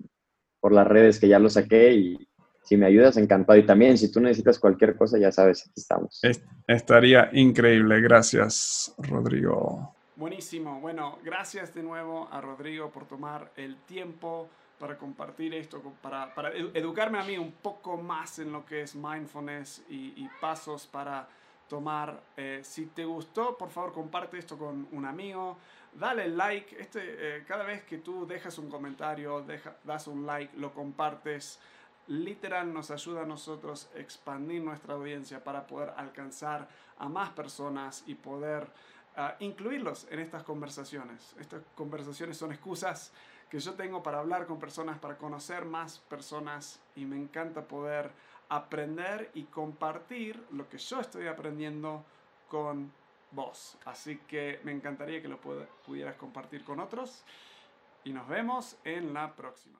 [0.60, 2.28] por las redes que ya lo saqué y
[2.66, 3.58] si me ayudas, encantado.
[3.58, 6.20] Y también, si tú necesitas cualquier cosa, ya sabes, aquí estamos.
[6.66, 8.00] estaría increíble.
[8.00, 9.94] Gracias, Rodrigo.
[10.16, 10.80] Buenísimo.
[10.80, 14.48] Bueno, gracias de nuevo a Rodrigo por tomar el tiempo
[14.80, 18.94] para compartir esto, para, para, educarme a mí un poco más en lo que es
[18.94, 21.28] mindfulness y, pasos para
[21.68, 22.20] tomar.
[22.36, 25.56] Eh, si te gustó, por favor comparte esto con un amigo,
[25.98, 26.80] dale like.
[26.80, 27.00] Este,
[27.38, 31.58] eh, cada vez que tú dejas un comentario, deja, das un like, lo compartes,
[32.08, 36.68] literal nos ayuda a nosotros expandir nuestra audiencia para poder alcanzar
[36.98, 38.68] a más personas y poder
[39.16, 41.34] ah, incluirlos en estas conversaciones.
[41.40, 43.12] Estas conversaciones son excusas
[43.50, 48.10] que yo tengo para hablar con personas, para conocer más personas y me encanta poder
[48.48, 52.04] aprender y compartir lo que yo estoy aprendiendo
[52.48, 52.92] con
[53.36, 53.78] vos.
[53.84, 57.22] Así que me encantaría que lo pudieras compartir con otros
[58.02, 59.78] y nos vemos en la próxima.